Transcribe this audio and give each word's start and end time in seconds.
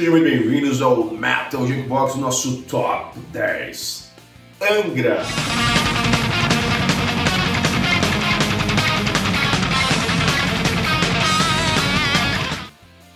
Sejam 0.00 0.14
muito 0.14 0.30
bem-vindos 0.30 0.80
ao 0.80 1.10
Metal 1.10 1.66
Jukebox, 1.66 2.16
nosso 2.16 2.62
Top 2.62 3.18
10. 3.34 4.10
Angra. 4.62 5.20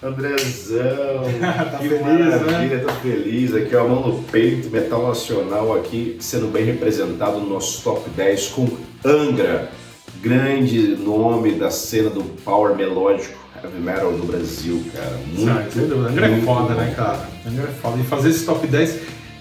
Andrezão, 0.02 0.84
Tá 1.40 1.78
que 1.78 1.88
feliz, 1.88 2.02
maravilha, 2.02 2.80
tô 2.80 2.92
feliz 2.96 3.54
aqui, 3.54 3.74
ó, 3.74 3.80
a 3.80 3.88
mão 3.88 4.06
no 4.06 4.22
peito, 4.24 4.68
metal 4.68 5.08
nacional 5.08 5.74
aqui, 5.74 6.18
sendo 6.20 6.48
bem 6.48 6.66
representado 6.66 7.38
no 7.38 7.48
nosso 7.48 7.82
top 7.82 8.10
10 8.10 8.48
com 8.48 8.68
Angra, 9.02 9.72
grande 10.20 10.96
nome 10.96 11.52
da 11.52 11.70
cena 11.70 12.10
do 12.10 12.22
power 12.44 12.76
melódico 12.76 13.43
heavy 13.64 13.80
metal 13.80 14.12
do 14.12 14.26
Brasil, 14.26 14.84
cara. 14.94 15.18
Muito, 15.26 15.50
Ah, 15.50 15.66
sem 15.72 15.86
dúvida. 15.86 16.08
Angra 16.10 16.26
é 16.28 16.40
foda, 16.40 16.74
bom. 16.74 16.80
né, 16.80 16.92
cara? 16.96 17.28
Angra 17.46 17.64
é 17.64 17.72
foda. 17.80 17.98
E 18.00 18.04
fazer 18.04 18.28
esse 18.30 18.44
top 18.44 18.66
10, 18.66 18.98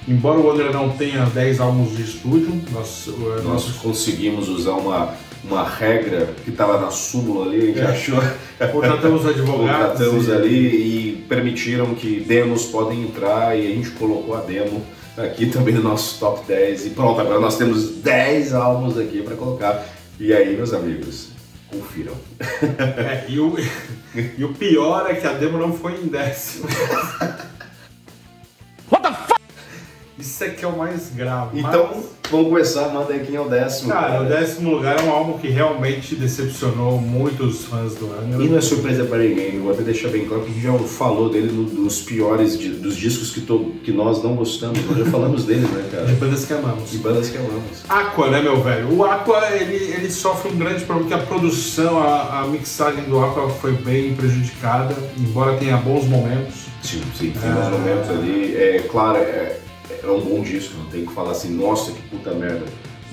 embora 0.07 0.39
o 0.39 0.49
Angra 0.51 0.71
não 0.71 0.89
tenha 0.89 1.25
10 1.25 1.59
álbuns 1.59 1.95
de 1.95 2.03
estúdio, 2.03 2.61
nós, 2.71 3.07
o- 3.07 3.41
Nós 3.43 3.65
conseguimos 3.81 4.47
usar 4.49 4.73
uma, 4.73 5.13
uma 5.43 5.67
regra 5.67 6.29
que 6.43 6.49
estava 6.51 6.79
na 6.79 6.89
súmula 6.89 7.45
ali, 7.45 7.57
a 7.61 7.65
gente 7.65 7.79
É. 7.79 7.85
achou. 7.85 8.19
contratamos 8.71 9.25
advogados. 9.27 9.99
Contratamos 9.99 10.27
e- 10.27 10.31
ali 10.31 10.57
e 11.09 11.25
permitiram 11.27 11.93
que 11.95 12.21
demos 12.21 12.65
podem 12.65 13.03
entrar 13.03 13.57
e 13.57 13.65
a 13.67 13.75
gente 13.75 13.89
colocou 13.91 14.35
a 14.35 14.39
demo 14.41 14.81
aqui 15.17 15.45
também 15.47 15.73
no 15.75 15.83
nosso 15.83 16.17
top 16.19 16.41
10 16.47 16.85
e 16.87 16.89
pronto, 16.91 17.19
agora 17.21 17.39
nós 17.39 17.57
temos 17.57 17.89
10 17.97 18.53
álbuns 18.53 18.97
aqui 18.97 19.21
para 19.21 19.35
colocar. 19.35 19.85
E 20.19 20.31
aí, 20.33 20.55
meus 20.55 20.73
amigos, 20.73 21.27
confiram. 21.73 22.15
É, 22.39 23.25
e, 23.27 23.39
o, 23.39 23.55
e 24.37 24.43
o 24.43 24.53
pior 24.53 25.09
é 25.09 25.15
que 25.15 25.25
a 25.25 25.33
demo 25.33 25.57
não 25.57 25.73
foi 25.73 25.93
em 25.95 26.07
décimo. 26.07 26.67
What 28.91 29.01
the 29.01 29.13
fuck? 29.13 29.22
Isso 30.17 30.43
é 30.43 30.49
que 30.49 30.63
é 30.63 30.67
o 30.67 30.77
mais 30.77 31.09
grave. 31.15 31.59
Então, 31.59 31.89
Mas, 31.95 32.05
vamos 32.29 32.47
começar, 32.49 32.89
manda 32.89 33.11
aí 33.13 33.25
quem 33.25 33.35
é 33.35 33.41
o 33.41 33.49
décimo. 33.49 33.91
cara, 33.91 34.21
o 34.21 34.25
décimo 34.25 34.69
lugar 34.75 34.99
é 34.99 35.03
um 35.03 35.11
álbum 35.11 35.39
que 35.39 35.47
realmente 35.49 36.15
decepcionou 36.15 37.01
muitos 37.01 37.65
fãs 37.65 37.95
do 37.95 38.05
Angra. 38.13 38.43
E 38.43 38.47
não 38.47 38.57
é 38.57 38.61
surpresa 38.61 39.05
para 39.05 39.17
ninguém, 39.17 39.55
eu 39.55 39.63
vou 39.63 39.71
até 39.73 39.81
deixar 39.81 40.09
bem 40.09 40.25
claro 40.25 40.43
que 40.43 40.51
a 40.51 40.53
gente 40.53 40.63
já 40.63 40.77
falou 40.87 41.29
dele 41.29 41.51
no- 41.51 41.63
dos 41.65 42.01
piores, 42.01 42.59
di- 42.59 42.69
dos 42.69 42.95
discos 42.95 43.31
que, 43.31 43.41
to- 43.41 43.73
que 43.83 43.91
nós 43.91 44.23
não 44.23 44.35
gostamos, 44.35 44.79
nós 44.85 44.99
já 44.99 45.05
falamos 45.05 45.45
deles, 45.45 45.67
né, 45.71 45.81
De 45.81 45.89
cara? 45.89 46.05
bandas 46.19 46.45
que 46.45 46.53
amamos. 46.53 46.91
De 46.91 46.97
bandas 46.99 47.29
que 47.29 47.37
amamos. 47.37 47.63
Aqua, 47.89 48.29
né, 48.29 48.39
meu 48.41 48.61
velho? 48.61 48.93
O 48.95 49.03
Aqua, 49.03 49.49
ele, 49.51 49.75
ele 49.93 50.11
sofre 50.11 50.51
um 50.51 50.57
grande 50.57 50.83
problema, 50.85 51.07
que 51.09 51.15
a 51.15 51.25
produção, 51.25 51.97
a, 51.99 52.41
a 52.41 52.47
mixagem 52.47 53.03
do 53.05 53.19
Aqua 53.19 53.49
foi 53.49 53.71
bem 53.71 54.13
prejudicada, 54.13 54.95
embora 55.17 55.57
tenha 55.57 55.75
bons 55.77 56.05
momentos. 56.07 56.65
Sim, 56.83 57.01
sim, 57.17 57.31
tem 57.31 57.49
uns 57.51 57.69
momentos 57.69 58.09
ali. 58.11 58.55
É 58.55 58.85
claro, 58.91 59.17
é, 59.17 59.57
é 60.03 60.07
um 60.07 60.19
bom 60.19 60.41
disco, 60.41 60.75
não 60.77 60.85
tem 60.85 61.05
que 61.05 61.13
falar 61.13 61.31
assim, 61.31 61.49
nossa, 61.55 61.91
que 61.91 62.01
puta 62.03 62.31
merda. 62.31 62.63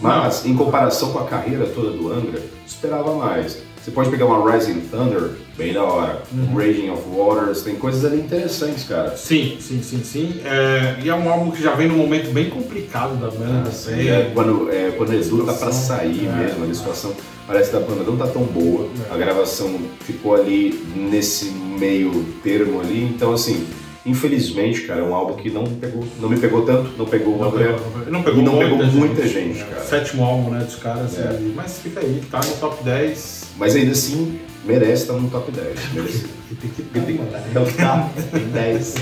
Mas, 0.01 0.47
em 0.47 0.55
comparação 0.57 1.13
com 1.13 1.19
a 1.19 1.25
carreira 1.25 1.67
toda 1.67 1.91
do 1.91 2.11
Angra, 2.11 2.41
esperava 2.67 3.15
mais. 3.15 3.59
Você 3.83 3.91
pode 3.91 4.11
pegar 4.11 4.27
uma 4.27 4.51
Rising 4.53 4.81
Thunder, 4.91 5.31
bem 5.57 5.73
da 5.73 5.83
hora. 5.83 6.23
Uhum. 6.33 6.55
Raging 6.55 6.91
of 6.91 7.03
Waters, 7.15 7.63
tem 7.63 7.77
coisas 7.77 8.05
ali 8.05 8.21
interessantes, 8.21 8.85
cara. 8.85 9.17
Sim, 9.17 9.57
sim, 9.61 9.83
sim, 9.83 10.03
sim. 10.05 10.41
É, 10.45 10.97
e 11.03 11.09
é 11.09 11.15
um 11.15 11.29
álbum 11.31 11.51
que 11.51 11.63
já 11.63 11.75
vem 11.75 11.89
num 11.89 11.97
momento 11.97 12.31
bem 12.31 12.51
complicado 12.51 13.19
da 13.19 13.31
banda. 13.31 13.69
Assim, 13.71 13.95
bem- 13.97 14.09
é, 14.11 14.31
quando, 14.35 14.71
é, 14.71 14.91
quando 14.97 15.13
eles 15.15 15.29
lutam 15.31 15.47
pra 15.47 15.55
situação, 15.55 15.97
sair 15.97 16.27
é. 16.27 16.33
mesmo, 16.33 16.71
a 16.71 16.75
situação 16.75 17.15
parece 17.47 17.71
que 17.71 17.77
a 17.77 17.81
banda 17.81 18.03
não 18.05 18.17
tá 18.19 18.27
tão 18.27 18.43
boa, 18.43 18.87
É. 19.11 19.15
a 19.15 19.17
gravação 19.17 19.79
ficou 20.01 20.35
ali 20.35 20.79
nesse 20.95 21.47
meio 21.47 22.25
termo 22.43 22.81
ali, 22.81 23.03
então 23.05 23.33
assim, 23.33 23.67
infelizmente, 24.07 24.83
cara, 24.83 25.01
é 25.01 25.03
um 25.03 25.15
álbum 25.15 25.35
que 25.35 25.51
não 25.51 25.63
me 25.65 25.77
pegou, 25.77 26.05
não 26.21 26.29
me 26.29 26.39
pegou 26.39 26.63
tanto, 26.65 26.91
não 26.97 27.07
pegou 27.07 27.35
o 27.35 27.39
Não 27.39 27.49
André, 27.49 27.65
pegou, 27.73 28.13
não 28.13 28.23
pegou, 28.23 28.41
e 28.41 28.45
não 28.45 28.53
muita, 28.55 28.69
pegou 28.71 28.85
gente. 28.87 28.97
muita 28.99 29.29
gente, 29.29 29.61
É, 29.61 29.65
cara. 29.65 29.85
Sétimo 29.85 30.25
álbum, 30.25 30.51
né, 30.51 30.65
dos 30.65 30.77
caras. 30.77 31.19
É. 31.19 31.39
e- 31.41 31.53
mas 31.55 31.79
fica 31.79 32.01
aí, 32.01 32.23
tá 32.31 32.41
no 32.41 32.53
top 32.57 32.83
10. 32.85 33.45
mas 33.57 33.77
ainda 33.77 33.93
assim 33.93 34.41
merece 34.65 35.03
estar 35.03 35.13
no 35.15 35.29
top 35.29 35.51
10, 35.53 35.79
merece. 35.93 36.27
Tem 36.61 36.71
que 36.71 36.83
Tem- 36.83 37.17
tá, 37.19 37.23
mano. 37.25 37.45
Então 37.51 37.65
tá, 37.73 38.11
tem 38.33 38.45
10. 38.49 38.95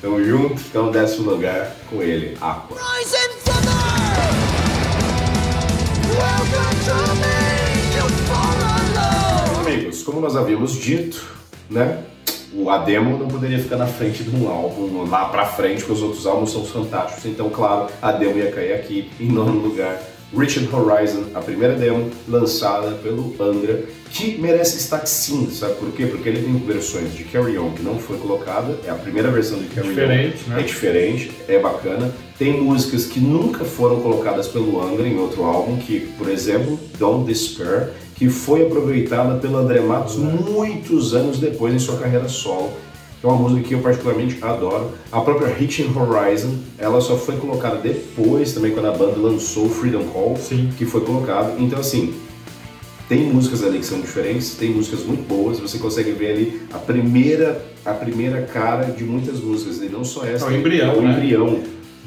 Tamo 0.00 0.24
junto, 0.24 0.54
então 0.70 0.90
décimo 0.90 1.30
lugar 1.30 1.74
com 1.90 2.02
ele, 2.02 2.36
Aqua. 2.40 2.76
Rising 2.78 3.38
thunder! 3.44 4.66
Welcome 6.16 6.76
to 6.86 7.14
me, 7.16 7.96
you 7.96 8.08
fall 8.26 8.56
alone! 8.62 9.66
Amigos, 9.76 10.02
como 10.02 10.20
nós 10.20 10.36
havíamos 10.36 10.72
dito, 10.74 11.24
né? 11.68 11.98
O 12.56 12.70
a 12.70 12.78
demo 12.78 13.18
não 13.18 13.28
poderia 13.28 13.58
ficar 13.58 13.76
na 13.76 13.86
frente 13.86 14.22
de 14.24 14.34
um 14.34 14.48
álbum 14.48 15.06
lá 15.08 15.26
pra 15.26 15.44
frente, 15.44 15.80
porque 15.80 15.92
os 15.92 16.02
outros 16.02 16.26
álbuns 16.26 16.52
são 16.52 16.64
fantásticos. 16.64 17.26
Então, 17.26 17.50
claro, 17.50 17.88
a 18.00 18.12
demo 18.12 18.38
ia 18.38 18.50
cair 18.50 18.72
aqui 18.72 19.10
em 19.20 19.28
nono 19.30 19.60
lugar. 19.60 20.02
Richard 20.36 20.68
Horizon, 20.74 21.24
a 21.34 21.40
primeira 21.40 21.74
demo 21.74 22.10
lançada 22.26 22.92
pelo 22.96 23.34
Angra, 23.38 23.84
que 24.10 24.36
merece 24.40 24.76
destaque 24.76 25.08
sim, 25.08 25.48
sabe 25.50 25.74
por 25.74 25.92
quê? 25.92 26.06
Porque 26.06 26.28
ele 26.28 26.42
tem 26.42 26.56
versões 26.58 27.14
de 27.14 27.22
Carry 27.24 27.56
On 27.58 27.70
que 27.70 27.82
não 27.82 27.98
foi 27.98 28.18
colocada, 28.18 28.76
é 28.84 28.90
a 28.90 28.94
primeira 28.94 29.30
versão 29.30 29.58
de 29.58 29.66
Carry 29.66 29.90
Diferente, 29.90 30.38
On. 30.46 30.50
né? 30.50 30.60
É 30.60 30.62
diferente, 30.64 31.30
é 31.46 31.58
bacana. 31.60 32.12
Tem 32.36 32.60
músicas 32.60 33.06
que 33.06 33.20
nunca 33.20 33.64
foram 33.64 34.00
colocadas 34.00 34.48
pelo 34.48 34.82
Angra 34.82 35.06
em 35.06 35.16
outro 35.16 35.44
álbum, 35.44 35.76
que, 35.76 36.00
por 36.18 36.28
exemplo, 36.28 36.78
Don't 36.98 37.24
Despair, 37.24 37.92
que 38.16 38.28
foi 38.28 38.66
aproveitada 38.66 39.34
pelo 39.38 39.58
André 39.58 39.80
Matos 39.80 40.16
muitos 40.16 41.14
anos 41.14 41.38
depois 41.38 41.74
em 41.74 41.78
sua 41.78 41.96
carreira 41.98 42.28
solo. 42.28 42.72
É 43.22 43.26
uma 43.26 43.36
música 43.36 43.62
que 43.66 43.74
eu 43.74 43.80
particularmente 43.80 44.38
adoro. 44.42 44.90
A 45.10 45.20
própria 45.20 45.54
Hitching 45.58 45.92
Horizon, 45.96 46.54
ela 46.78 47.00
só 47.00 47.16
foi 47.16 47.36
colocada 47.36 47.76
depois, 47.76 48.52
também 48.52 48.72
quando 48.72 48.86
a 48.86 48.92
banda 48.92 49.16
lançou 49.18 49.68
Freedom 49.68 50.04
Call, 50.04 50.36
Sim. 50.36 50.70
que 50.76 50.84
foi 50.84 51.00
colocado. 51.00 51.54
Então, 51.58 51.78
assim, 51.78 52.14
tem 53.08 53.24
músicas 53.24 53.64
ali 53.64 53.78
que 53.80 53.86
são 53.86 54.00
diferentes, 54.00 54.54
tem 54.54 54.70
músicas 54.70 55.04
muito 55.04 55.26
boas, 55.26 55.58
você 55.58 55.78
consegue 55.78 56.12
ver 56.12 56.32
ali 56.32 56.62
a 56.72 56.78
primeira, 56.78 57.64
a 57.84 57.92
primeira 57.92 58.42
cara 58.42 58.84
de 58.86 59.02
muitas 59.04 59.40
músicas, 59.40 59.78
e 59.82 59.86
não 59.88 60.04
só 60.04 60.24
essa, 60.24 60.46
É 60.46 60.48
o 60.50 60.56
embrião, 60.56 60.92
é 60.92 60.96
o 60.96 61.02
né? 61.02 61.12
embrião. 61.12 61.46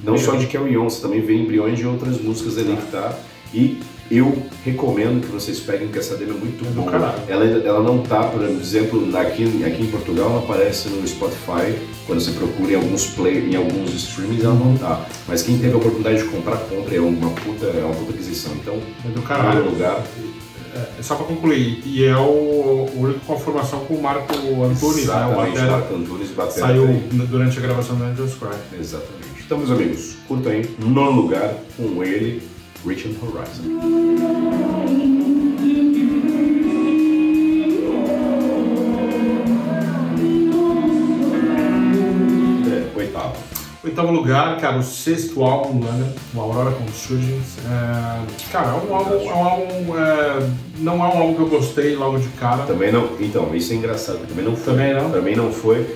Não 0.04 0.16
Embrião. 0.16 0.18
só 0.18 0.36
de 0.38 0.48
Carry 0.48 0.78
On, 0.78 0.90
você 0.90 1.02
também 1.02 1.22
vê 1.22 1.36
embriões 1.36 1.78
de 1.78 1.86
outras 1.86 2.20
músicas 2.22 2.58
ali 2.58 2.76
que 2.78 2.92
tá. 2.92 3.18
E 3.54 3.80
eu 4.12 4.36
recomendo 4.66 5.22
que 5.22 5.32
vocês 5.32 5.60
peguem, 5.60 5.88
porque 5.88 6.00
essa 6.00 6.16
demo 6.18 6.32
é 6.32 6.38
muito 6.40 6.66
É 6.66 6.70
boa. 6.70 6.92
caralho. 6.92 7.20
Ela, 7.28 7.46
ela 7.46 7.84
não 7.84 8.00
tá, 8.00 8.24
por 8.24 8.42
exemplo, 8.44 9.16
aqui, 9.18 9.64
aqui 9.64 9.84
em 9.84 9.88
Portugal, 9.88 10.30
ela 10.32 10.40
aparece 10.40 10.90
no 10.90 11.08
Spotify, 11.08 11.76
quando 12.08 12.20
você 12.22 12.32
procura 12.32 12.72
em 12.72 12.76
alguns 12.76 13.06
play, 13.08 13.50
em 13.52 13.56
alguns 13.56 13.94
streamings, 13.94 14.44
ela 14.44 14.56
não 14.56 14.76
tá. 14.78 15.06
Mas 15.28 15.44
quem 15.44 15.58
teve 15.60 15.74
a 15.74 15.78
oportunidade 15.78 16.18
de 16.24 16.26
comprar, 16.26 16.58
compra, 16.58 16.96
é 16.96 17.00
uma 17.00 17.30
puta, 17.32 17.66
é 17.68 17.84
uma 17.86 17.94
puta 17.94 18.12
aquisição. 18.14 18.52
Então, 18.56 18.80
É 19.06 19.10
do 19.10 19.22
caralho. 19.22 19.66
lugar, 19.70 20.04
É, 20.76 21.02
só 21.02 21.16
pra 21.16 21.26
concluir, 21.26 21.82
e 21.84 22.06
é 22.06 22.16
o, 22.16 22.20
o 22.94 23.02
único 23.02 23.20
com 23.22 23.34
a 23.34 23.38
formação 23.40 23.80
com 23.86 23.96
o 23.96 24.02
Marco 24.04 24.32
Antunes, 24.64 25.08
né? 25.08 25.26
O 25.26 25.36
batera, 25.36 25.72
Marco 25.72 25.96
Antunes 25.96 26.30
batera 26.30 26.68
saiu 26.68 26.86
também. 27.10 27.26
durante 27.26 27.58
a 27.58 27.62
gravação 27.62 27.96
do 27.96 28.04
Angels 28.04 28.36
Cry. 28.36 28.80
Exatamente. 28.80 29.42
Então, 29.44 29.58
meus 29.58 29.72
amigos, 29.72 30.16
curtam 30.28 30.52
aí, 30.52 30.70
nono 30.78 31.10
lugar, 31.22 31.56
com 31.76 32.04
ele, 32.04 32.44
Richard 32.86 33.18
Horizon. 33.22 33.64
Oitavo. 42.96 43.36
Oitavo 43.84 44.12
lugar, 44.12 44.58
cara, 44.60 44.78
o 44.78 44.84
sexto 44.84 45.44
álbum 45.44 45.80
do 45.80 45.88
Angra, 45.88 46.14
o 46.34 46.40
Aurora 46.42 46.72
Consurgence. 46.72 47.60
É, 47.66 48.52
cara, 48.52 48.70
é 48.70 48.74
um 48.74 48.96
álbum, 48.96 49.14
é 49.14 49.34
um 49.34 49.44
álbum 49.44 49.98
é, 49.98 50.50
não 50.80 50.94
é 50.96 51.08
um 51.08 51.18
álbum 51.18 51.34
que 51.36 51.42
eu 51.42 51.48
gostei 51.48 51.96
logo 51.96 52.20
de 52.20 52.28
cara. 52.30 52.66
Também 52.66 52.92
não. 52.92 53.10
Então, 53.20 53.56
isso 53.56 53.74
é 53.74 53.76
engraçado, 53.76 54.28
também 54.28 54.46
não 54.46 54.56
foi. 54.56 54.74
Também 54.74 54.94
não? 54.94 55.12
Também 55.12 55.36
não 55.36 55.52
foi. 55.52 55.96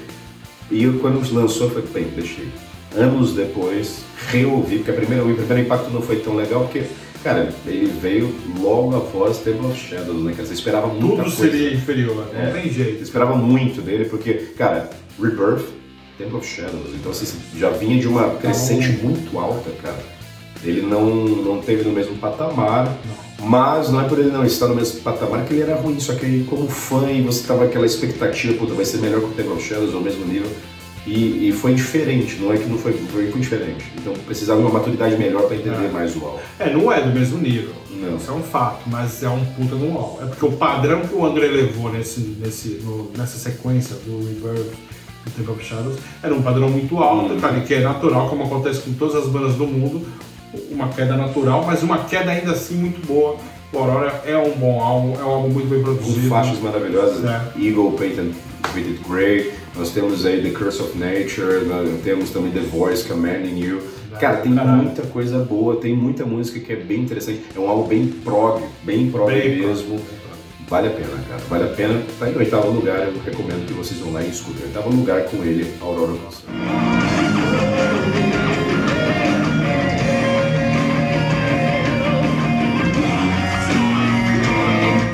E 0.71 0.83
eu, 0.83 1.00
quando 1.00 1.19
lançou, 1.33 1.67
eu 1.67 1.73
falei, 1.73 1.89
bem, 1.94 2.13
deixei. 2.15 2.47
Anos 2.95 3.34
depois, 3.34 4.00
reouvi, 4.30 4.78
porque 4.78 4.92
a 4.92 4.94
primeira, 4.94 5.24
o 5.24 5.34
primeiro 5.36 5.60
impacto 5.62 5.90
não 5.90 6.01
foi 6.01 6.18
tão 6.18 6.36
legal, 6.36 6.62
porque, 6.62 6.84
cara, 7.24 7.51
ele 7.66 7.88
veio 8.01 8.34
logo 8.60 8.95
após 8.95 9.38
Temple 9.40 9.66
of 9.68 9.80
Shadows, 9.80 10.24
né? 10.24 10.34
Quer 10.36 10.44
dizer, 10.44 10.54
esperava 10.54 10.88
muita 10.88 11.07
Tudo 11.07 11.18
coisa. 11.24 11.36
seria 11.36 11.74
inferior, 11.74 12.28
É. 12.34 12.45
não 12.45 12.51
tem 12.54 12.69
jeito. 12.72 12.98
Eu 12.98 13.04
esperava 13.04 13.36
muito 13.36 13.81
dele, 13.81 14.06
porque, 14.06 14.34
cara, 14.57 14.90
Rebirth, 15.19 15.66
Temple 16.18 16.36
of 16.38 16.48
Shadows, 16.48 16.94
então 16.94 17.12
assim, 17.12 17.25
já 17.57 17.69
vinha 17.72 18.00
de 18.00 18.07
uma 18.07 18.30
crescente 18.36 18.90
muito 19.04 19.38
alta, 19.40 19.72
cara. 19.81 19.98
Ele 20.63 20.81
não, 20.81 21.06
não 21.13 21.60
teve 21.62 21.84
no 21.84 21.92
mesmo 21.92 22.16
patamar, 22.18 22.95
mas 23.40 23.90
não 23.90 24.00
é 24.00 24.07
por 24.07 24.18
ele 24.19 24.30
não 24.30 24.45
estar 24.45 24.68
no 24.68 24.75
mesmo 24.75 25.01
patamar 25.01 25.44
que 25.45 25.54
ele 25.56 25.63
era 25.63 25.75
ruim, 25.75 26.00
só 26.00 26.13
que 26.13 26.25
aí, 26.25 26.45
como 26.50 26.69
fã 26.69 27.12
e 27.12 27.22
você 27.22 27.45
tava 27.45 27.66
aquela 27.66 27.86
expectativa, 27.86 28.54
puta, 28.54 28.74
vai 28.74 28.86
ser 28.86 29.00
melhor 29.00 29.19
que 29.19 29.25
o 29.25 29.30
Temple 29.31 29.54
of 29.54 29.68
Shadows, 29.68 29.94
ao 29.94 30.00
mesmo 30.01 30.25
nível. 30.25 30.50
E, 31.05 31.50
e 31.50 31.51
foi 31.51 31.73
diferente, 31.73 32.38
não 32.39 32.53
é 32.53 32.57
que 32.57 32.65
não 32.65 32.77
foi, 32.77 32.94
foi, 32.94 33.25
diferente. 33.33 33.83
Então 33.97 34.13
precisava 34.25 34.59
de 34.61 34.65
uma 34.67 34.73
maturidade 34.79 35.17
melhor 35.17 35.44
para 35.44 35.55
entender 35.57 35.85
É. 35.85 35.89
mais 35.89 36.15
o 36.15 36.23
álbum. 36.25 36.39
É, 36.59 36.71
não 36.71 36.91
é 36.91 37.01
do 37.01 37.09
mesmo 37.13 37.38
nível. 37.39 37.73
Não. 37.91 38.15
Isso 38.17 38.31
é 38.31 38.33
um 38.33 38.41
fato, 38.44 38.89
mas 38.89 39.21
é 39.21 39.29
um 39.29 39.44
puta 39.45 39.75
um 39.75 39.97
álbum. 39.97 40.23
É 40.23 40.27
porque 40.27 40.45
o 40.45 40.51
padrão 40.53 41.01
que 41.01 41.13
o 41.13 41.25
André 41.25 41.47
levou 41.47 41.91
nesse, 41.91 42.21
nesse, 42.39 42.79
no- 42.83 43.11
nessa 43.17 43.38
sequência 43.38 43.95
do 44.05 44.17
Rebirth 44.25 44.71
do 45.25 45.31
Temple 45.38 45.53
of 45.53 45.63
Shadows, 45.63 45.95
era 46.21 46.33
um 46.33 46.41
padrão 46.41 46.69
muito 46.69 46.97
alto, 46.97 47.35
cara, 47.35 47.57
e 47.57 47.61
que 47.61 47.73
é 47.73 47.79
natural, 47.81 48.29
como 48.29 48.44
acontece 48.44 48.81
com 48.81 48.94
todas 48.94 49.15
as 49.15 49.27
bandas 49.29 49.56
do 49.56 49.65
mundo, 49.67 50.06
uma 50.69 50.89
queda 50.89 51.15
natural, 51.17 51.63
mas 51.65 51.81
uma 51.83 51.99
queda 52.06 52.31
ainda 52.31 52.51
assim 52.51 52.75
muito 52.75 53.06
boa. 53.07 53.38
O 53.71 53.77
Aurora 53.79 54.21
é 54.25 54.38
um 54.38 54.51
bom 54.51 54.79
álbum, 54.81 55.19
é 55.19 55.23
um 55.23 55.29
álbum 55.29 55.49
muito 55.49 55.67
bem 55.67 55.79
Com 55.79 55.95
produzido. 55.95 56.29
faixas 56.29 56.59
maravilhosas, 56.59 57.23
É. 57.25 57.41
Eagle 57.59 57.91
Painted, 57.94 58.33
Painted 58.73 58.99
Grey, 59.09 59.51
nós 59.75 59.91
temos 59.91 60.25
aí 60.25 60.41
The 60.41 60.51
Curse 60.51 60.81
of 60.81 60.97
Nature, 60.97 61.65
temos 62.03 62.29
também 62.29 62.51
The 62.51 62.61
Voice 62.61 63.07
Commanding 63.07 63.59
You. 63.59 63.81
Cara, 64.19 64.37
tem 64.37 64.53
Caralho. 64.53 64.83
muita 64.83 65.01
coisa 65.03 65.39
boa, 65.39 65.77
tem 65.77 65.95
muita 65.95 66.25
música 66.25 66.59
que 66.59 66.71
é 66.71 66.75
bem 66.75 67.01
interessante. 67.01 67.41
É 67.55 67.59
um 67.59 67.67
álbum 67.67 67.87
bem 67.87 68.07
prog, 68.07 68.63
bem 68.83 69.09
prog 69.09 69.31
Bem 69.31 69.59
mesmo. 69.59 69.99
Vale 70.69 70.87
a 70.87 70.91
pena, 70.91 71.09
cara. 71.27 71.41
Vale 71.49 71.63
a 71.63 71.67
pena. 71.67 72.01
Tá 72.19 72.29
em 72.29 72.37
oitavo 72.37 72.71
lugar, 72.71 73.07
eu 73.07 73.13
recomendo 73.23 73.65
que 73.67 73.73
vocês 73.73 73.99
vão 73.99 74.13
lá 74.13 74.23
e 74.23 74.29
escutem. 74.29 74.65
Oitavo 74.65 74.89
lugar 74.89 75.23
com 75.25 75.37
ele, 75.43 75.73
Aurora 75.81 76.13
Costa. 76.23 76.47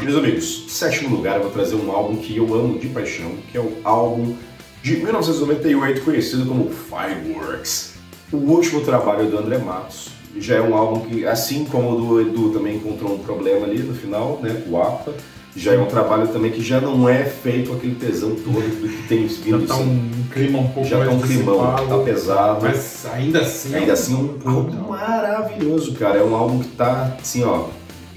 Meus 0.09 0.23
amigos, 0.23 0.65
sétimo 0.69 1.15
lugar 1.15 1.35
eu 1.35 1.43
vou 1.43 1.51
trazer 1.51 1.75
um 1.75 1.91
álbum 1.91 2.15
que 2.15 2.35
eu 2.35 2.51
amo 2.55 2.79
de 2.79 2.87
paixão, 2.87 3.33
que 3.51 3.55
é 3.55 3.61
o 3.61 3.77
álbum 3.83 4.35
de 4.81 4.97
1998 4.97 6.01
conhecido 6.01 6.47
como 6.47 6.71
Fireworks. 6.71 7.93
O 8.33 8.37
último 8.37 8.81
trabalho 8.81 9.29
do 9.29 9.37
André 9.37 9.59
Matos. 9.59 10.09
Já 10.35 10.55
é 10.55 10.61
um 10.61 10.75
álbum 10.75 11.01
que, 11.01 11.27
assim 11.27 11.63
como 11.63 11.91
o 11.91 12.01
do 12.01 12.21
Edu 12.21 12.49
também 12.49 12.77
encontrou 12.77 13.13
um 13.13 13.19
problema 13.19 13.67
ali 13.67 13.83
no 13.83 13.93
final, 13.93 14.39
né, 14.41 14.63
o 14.67 14.81
APA, 14.81 15.13
já 15.55 15.75
é 15.75 15.77
um 15.77 15.85
trabalho 15.85 16.27
também 16.29 16.49
que 16.49 16.63
já 16.63 16.81
não 16.81 17.07
é 17.07 17.25
feito 17.25 17.71
aquele 17.71 17.93
tesão 17.93 18.31
todo 18.31 18.81
do 18.81 18.89
que 18.89 19.07
tem 19.07 19.27
vindo. 19.27 19.61
Já 19.61 19.67
tá 19.67 19.73
assim. 19.75 19.83
um 19.83 20.27
clima 20.33 20.57
um 20.57 20.67
pouco 20.69 20.89
Já 20.89 20.97
mais 20.97 21.09
tá 21.11 21.15
um 21.15 21.21
climão, 21.21 21.75
tá 21.87 21.97
pesado. 21.99 22.65
Mas 22.65 23.05
ainda 23.13 23.41
assim... 23.41 23.75
Ainda 23.75 23.93
assim, 23.93 24.13
é 24.43 24.49
um 24.49 24.51
álbum 24.51 24.89
maravilhoso, 24.89 25.93
cara. 25.93 26.17
É 26.17 26.23
um 26.23 26.33
álbum 26.33 26.59
que 26.61 26.69
tá, 26.69 27.15
assim, 27.21 27.43
ó, 27.43 27.67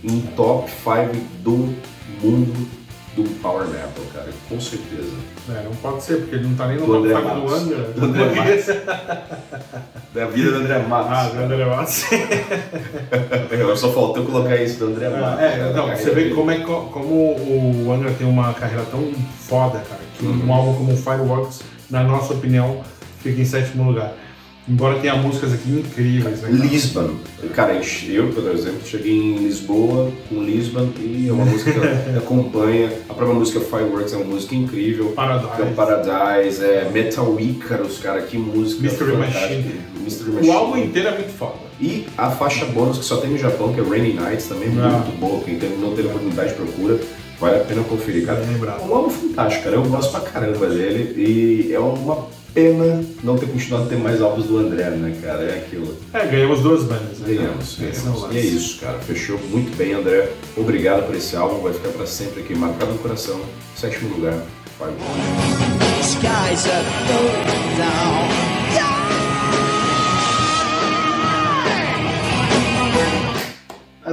em 0.05 0.21
top 0.37 0.71
5 0.71 1.25
do 1.43 1.75
mundo 2.23 2.69
do 3.17 3.25
Power 3.41 3.67
Metal, 3.67 3.91
cara. 4.15 4.29
Com 4.49 4.59
certeza. 4.61 5.13
É, 5.51 5.65
não 5.65 5.73
pode 5.77 6.03
ser, 6.03 6.17
porque 6.19 6.37
ele 6.37 6.49
não 6.49 6.55
tá 6.55 6.67
nem 6.69 6.79
no 6.79 6.87
Do 6.87 6.93
top 6.93 7.07
André 7.09 7.21
5 7.21 7.41
do. 7.47 7.55
Angra. 7.55 7.77
Do 7.95 8.05
André 8.07 8.25
Matos. 8.35 8.67
Da 10.15 10.27
vida 10.27 10.51
do 10.51 10.57
André 10.59 10.79
Matos. 10.79 11.11
Ah, 11.13 11.29
do 11.29 11.43
André 11.43 11.65
Matos. 11.65 12.05
Eu 13.51 13.77
só 13.77 13.93
faltou 13.93 14.25
colocar 14.25 14.57
isso 14.57 14.79
do 14.79 14.87
André 14.87 15.09
Matos. 15.11 15.41
É, 15.43 15.51
cara, 15.59 15.73
não, 15.73 15.89
você 15.89 16.11
vê 16.11 16.23
dele. 16.25 16.35
como, 16.35 16.51
é, 16.51 16.59
co- 16.61 16.83
como 16.93 17.15
o 17.87 17.93
Angra 17.93 18.11
tem 18.13 18.27
uma 18.27 18.53
carreira 18.55 18.85
tão 18.91 19.13
foda, 19.41 19.81
cara, 19.89 20.01
que 20.19 20.25
Uhum. 20.25 20.47
um 20.47 20.53
álbum 20.53 20.75
como 20.75 20.97
Fireworks, 20.97 21.61
na 21.91 22.03
nossa 22.05 22.33
opinião, 22.35 22.83
fica 23.21 23.41
em 23.41 23.45
sétimo 23.45 23.85
lugar. 23.85 24.13
Embora 24.69 25.01
tenha 25.01 25.17
músicas 25.17 25.53
aqui 25.53 25.71
incríveis, 25.71 26.41
né? 26.41 26.49
cara? 26.51 26.65
Lisbon. 26.65 27.11
Cara, 27.53 27.81
eu, 28.09 28.29
por 28.29 28.49
exemplo, 28.53 28.87
cheguei 28.87 29.13
em 29.13 29.39
Lisboa 29.39 30.13
com 30.29 30.41
Lisbon 30.43 30.89
e 31.01 31.29
é 31.29 31.33
uma 31.33 31.45
música 31.45 31.73
que 31.73 31.79
acompanha. 32.17 32.93
A 33.09 33.15
própria 33.15 33.37
música 33.37 33.59
Fireworks 33.61 34.13
é 34.13 34.17
uma 34.17 34.27
música 34.27 34.55
incrível. 34.55 35.07
Paradise. 35.17 35.61
É 35.61 35.65
o 35.65 35.75
Paradise, 35.75 36.65
é 36.65 36.89
Metal 36.93 37.41
Icarus, 37.41 37.99
cara, 37.99 38.23
que 38.23 38.39
música 38.39 38.83
Mystery. 38.83 39.17
Machine. 39.17 39.81
Mystery 40.01 40.31
Machine. 40.31 40.49
O 40.51 40.57
álbum 40.57 40.77
inteiro 40.77 41.09
é 41.09 41.13
muito 41.13 41.33
foda. 41.37 41.55
E 41.81 42.07
a 42.17 42.31
faixa 42.31 42.65
bônus 42.67 42.99
que 42.99 43.05
só 43.05 43.17
tem 43.17 43.31
no 43.31 43.39
Japão, 43.39 43.73
que 43.73 43.81
é 43.81 43.83
Rainy 43.83 44.13
Nights, 44.15 44.47
também 44.47 44.69
Ah. 44.81 44.91
muito 45.05 45.19
boa. 45.19 45.43
Quem 45.43 45.59
não 45.81 45.93
teve 45.97 46.07
oportunidade, 46.07 46.55
procura. 46.55 47.01
Vale 47.41 47.57
a 47.57 47.65
pena 47.65 47.83
conferir, 47.83 48.25
cara. 48.25 48.39
É 48.41 48.85
um 48.89 48.95
álbum 48.95 49.11
fantástico, 49.11 49.65
cara. 49.65 49.75
Eu 49.75 49.83
gosto 49.83 50.13
pra 50.13 50.21
caramba 50.21 50.69
dele. 50.69 51.15
E 51.21 51.73
é 51.75 51.81
uma 51.81 52.27
pena 52.55 53.05
não 53.23 53.37
ter 53.37 53.47
continuado 53.47 53.85
a 53.85 53.89
ter 53.89 53.97
mais 53.97 54.21
álbuns 54.21 54.47
do 54.47 54.59
André, 54.59 54.91
né, 54.91 55.17
cara? 55.23 55.43
É 55.45 55.59
aquilo. 55.59 55.97
É, 56.13 56.27
ganhamos 56.27 56.61
duas 56.61 56.85
bandas, 56.85 57.19
né? 57.19 57.35
Ganhamos, 57.35 57.79
é 57.81 57.87
ganhamos. 57.87 58.23
lance. 58.23 58.35
E 58.35 58.39
é 58.39 58.41
isso, 58.43 58.81
cara. 58.81 58.99
Fechou 59.01 59.39
muito 59.51 59.77
bem, 59.77 59.93
André. 59.93 60.31
Obrigado 60.57 61.07
por 61.07 61.15
esse 61.17 61.35
álbum. 61.37 61.63
Vai 61.63 61.73
ficar 61.73 61.91
pra 61.91 62.07
sempre 62.07 62.43
aqui 62.43 62.55
marcado 62.55 62.93
no 62.93 62.99
coração. 62.99 63.41
Sétimo 63.77 64.15
lugar. 64.15 64.39
Fireworks. 64.79 66.13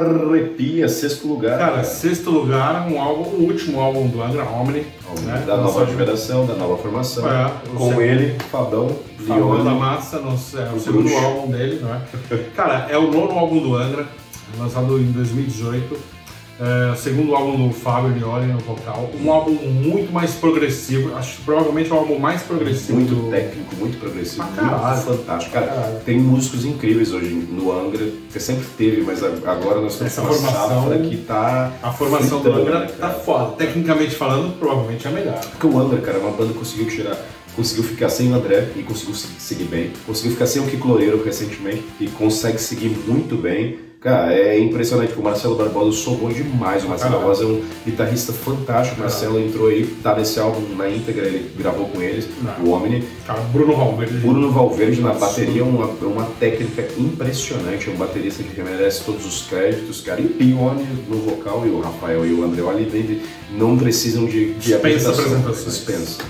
Arrepia, 0.05 0.87
sexto 0.89 1.27
lugar. 1.27 1.57
Cara, 1.57 1.83
sexto 1.83 2.29
lugar, 2.29 2.87
um 2.89 2.99
álbum, 3.01 3.29
o 3.37 3.43
último 3.43 3.79
álbum 3.79 4.07
do 4.07 4.21
Angra, 4.21 4.43
Omni. 4.43 4.85
né? 5.23 5.43
da 5.45 5.57
nova 5.57 5.85
geração, 5.85 6.45
da 6.45 6.53
nova 6.55 6.77
formação. 6.77 7.29
É, 7.29 7.51
com 7.75 7.87
segundo- 7.87 8.01
ele, 8.01 8.37
Fabão, 8.51 8.89
Fabão 9.27 9.63
da. 9.63 9.71
Massa, 9.71 10.19
no, 10.19 10.29
é, 10.29 10.69
o 10.71 10.75
O 10.75 10.79
segundo 10.79 11.13
álbum 11.15 11.51
dele, 11.51 11.79
não 11.81 11.93
é? 11.93 12.01
Cara, 12.55 12.87
é 12.89 12.97
o 12.97 13.11
nono 13.11 13.37
álbum 13.37 13.59
do 13.59 13.75
Angra, 13.75 14.05
lançado 14.57 14.97
em 14.99 15.11
2018. 15.11 16.18
É, 16.61 16.91
o 16.91 16.95
segundo 16.97 17.33
álbum 17.35 17.69
do 17.69 17.73
Fábio 17.73 18.11
Lione 18.11 18.51
no 18.51 18.59
vocal. 18.59 19.09
Um 19.23 19.31
álbum 19.31 19.51
muito 19.53 20.11
mais 20.11 20.33
progressivo, 20.33 21.15
acho 21.15 21.37
que 21.37 21.43
provavelmente 21.43 21.89
é 21.89 21.93
o 21.93 21.97
álbum 21.99 22.19
mais 22.19 22.41
progressivo 22.41 22.95
Muito 22.99 23.15
do... 23.15 23.31
técnico, 23.31 23.75
muito 23.77 23.97
progressivo, 23.97 24.45
Pra 24.55 24.63
caralho. 24.69 25.01
fantástico. 25.01 25.53
Cara, 25.53 25.67
Caralho. 25.67 25.99
tem 26.05 26.19
músicos 26.19 26.65
incríveis 26.65 27.13
hoje 27.13 27.29
no 27.33 27.71
Angra, 27.71 28.05
que 28.31 28.39
sempre 28.41 28.65
teve, 28.77 29.01
mas 29.03 29.23
agora 29.23 29.79
nós 29.79 29.95
temos 29.95 30.11
Essa 30.11 30.21
uma 30.21 30.33
formação- 30.33 30.81
safra 30.83 30.99
que 30.99 31.17
tá. 31.17 31.71
A 31.81 31.93
formação 31.93 32.41
do 32.41 32.51
Angra 32.51 32.79
né, 32.79 32.87
tá 32.99 33.09
foda. 33.09 33.55
Tecnicamente 33.55 34.15
falando, 34.15 34.59
provavelmente 34.59 35.07
é 35.07 35.09
a 35.09 35.13
melhor. 35.13 35.39
Porque 35.39 35.65
o 35.65 35.79
Angra, 35.79 36.01
cara, 36.01 36.17
é 36.17 36.21
uma 36.21 36.31
banda 36.31 36.51
que 36.51 36.59
conseguiu 36.59 36.87
tirar. 36.89 37.17
Conseguiu 37.55 37.83
ficar 37.85 38.09
sem 38.09 38.31
o 38.31 38.35
André 38.35 38.67
e 38.75 38.83
conseguiu 38.83 39.15
se- 39.15 39.27
seguir 39.39 39.63
bem. 39.65 39.91
Conseguiu 40.05 40.33
ficar 40.33 40.45
sem 40.45 40.61
o 40.61 40.65
Kiko 40.65 40.87
Loureiro 40.89 41.23
recentemente 41.23 41.85
e 42.01 42.07
consegue 42.07 42.57
seguir 42.59 42.89
muito 43.07 43.35
bem. 43.37 43.79
Cara, 44.01 44.33
é 44.33 44.57
impressionante 44.57 45.11
que 45.11 45.19
o 45.19 45.21
Marcelo 45.23 45.55
Barbosa 45.55 45.91
sobrou 45.97 46.31
demais. 46.31 46.85
O 46.85 46.87
Marcelo. 46.87 47.15
Barbosa 47.17 47.43
é 47.43 47.47
um 47.47 47.61
guitarrista 47.85 48.31
fantástico. 48.31 48.95
O 48.95 48.99
Marcelo 49.01 49.37
entrou 49.41 49.67
aí, 49.67 49.85
tá 50.01 50.15
nesse 50.15 50.39
álbum 50.39 50.73
na 50.77 50.89
íntegra, 50.89 51.25
ele 51.25 51.51
gravou 51.57 51.85
com 51.89 52.01
eles, 52.01 52.25
Não. 52.41 52.63
o 52.65 52.71
Omni. 52.71 53.03
Cara, 53.27 53.41
Bruno 53.41 53.75
Valverde. 53.75 54.13
Bruno 54.19 54.51
Valverde 54.53 55.01
na 55.01 55.11
bateria 55.13 55.61
é 55.61 55.65
uma, 55.65 55.85
uma 55.87 56.25
técnica 56.39 56.87
impressionante, 56.97 57.89
é 57.89 57.91
um 57.91 57.97
baterista 57.97 58.41
que 58.41 58.61
merece 58.61 59.03
todos 59.03 59.25
os 59.25 59.41
créditos, 59.47 59.99
cara. 59.99 60.21
E 60.21 60.25
o 60.27 60.29
Pione 60.29 60.87
no 61.09 61.17
vocal 61.17 61.67
e 61.67 61.69
o 61.69 61.81
Rafael 61.81 62.25
e 62.25 62.33
o 62.33 62.45
Andreoli 62.45 62.85
Vende 62.85 63.21
não 63.51 63.77
precisam 63.77 64.25
de, 64.25 64.53
de 64.53 64.59
Dispensa 64.59 64.77
apresentação. 65.09 65.25
apresentações. 65.25 65.65
Dispensa, 65.75 66.23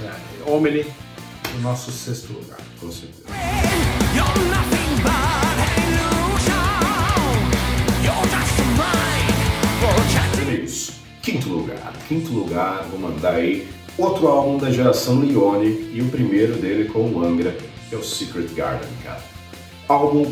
É, 0.47 0.49
Omni, 0.51 0.85
o 1.55 1.61
nosso 1.61 1.91
sexto 1.91 2.33
lugar. 2.33 2.57
com 2.81 2.91
certeza. 2.91 3.25
Quinto 11.31 11.49
lugar. 11.49 11.93
Quinto 12.07 12.31
lugar, 12.33 12.85
vou 12.89 12.99
mandar 12.99 13.35
aí 13.35 13.67
outro 13.97 14.27
álbum 14.27 14.57
da 14.57 14.71
geração 14.71 15.19
Leone 15.19 15.89
e 15.93 16.01
o 16.01 16.09
primeiro 16.09 16.53
dele 16.53 16.89
com 16.89 16.99
o 16.99 17.23
Angra, 17.23 17.55
é 17.91 17.95
o 17.95 18.03
Secret 18.03 18.47
Garden, 18.55 18.89
cara. 19.03 19.21
Álbum 19.87 20.31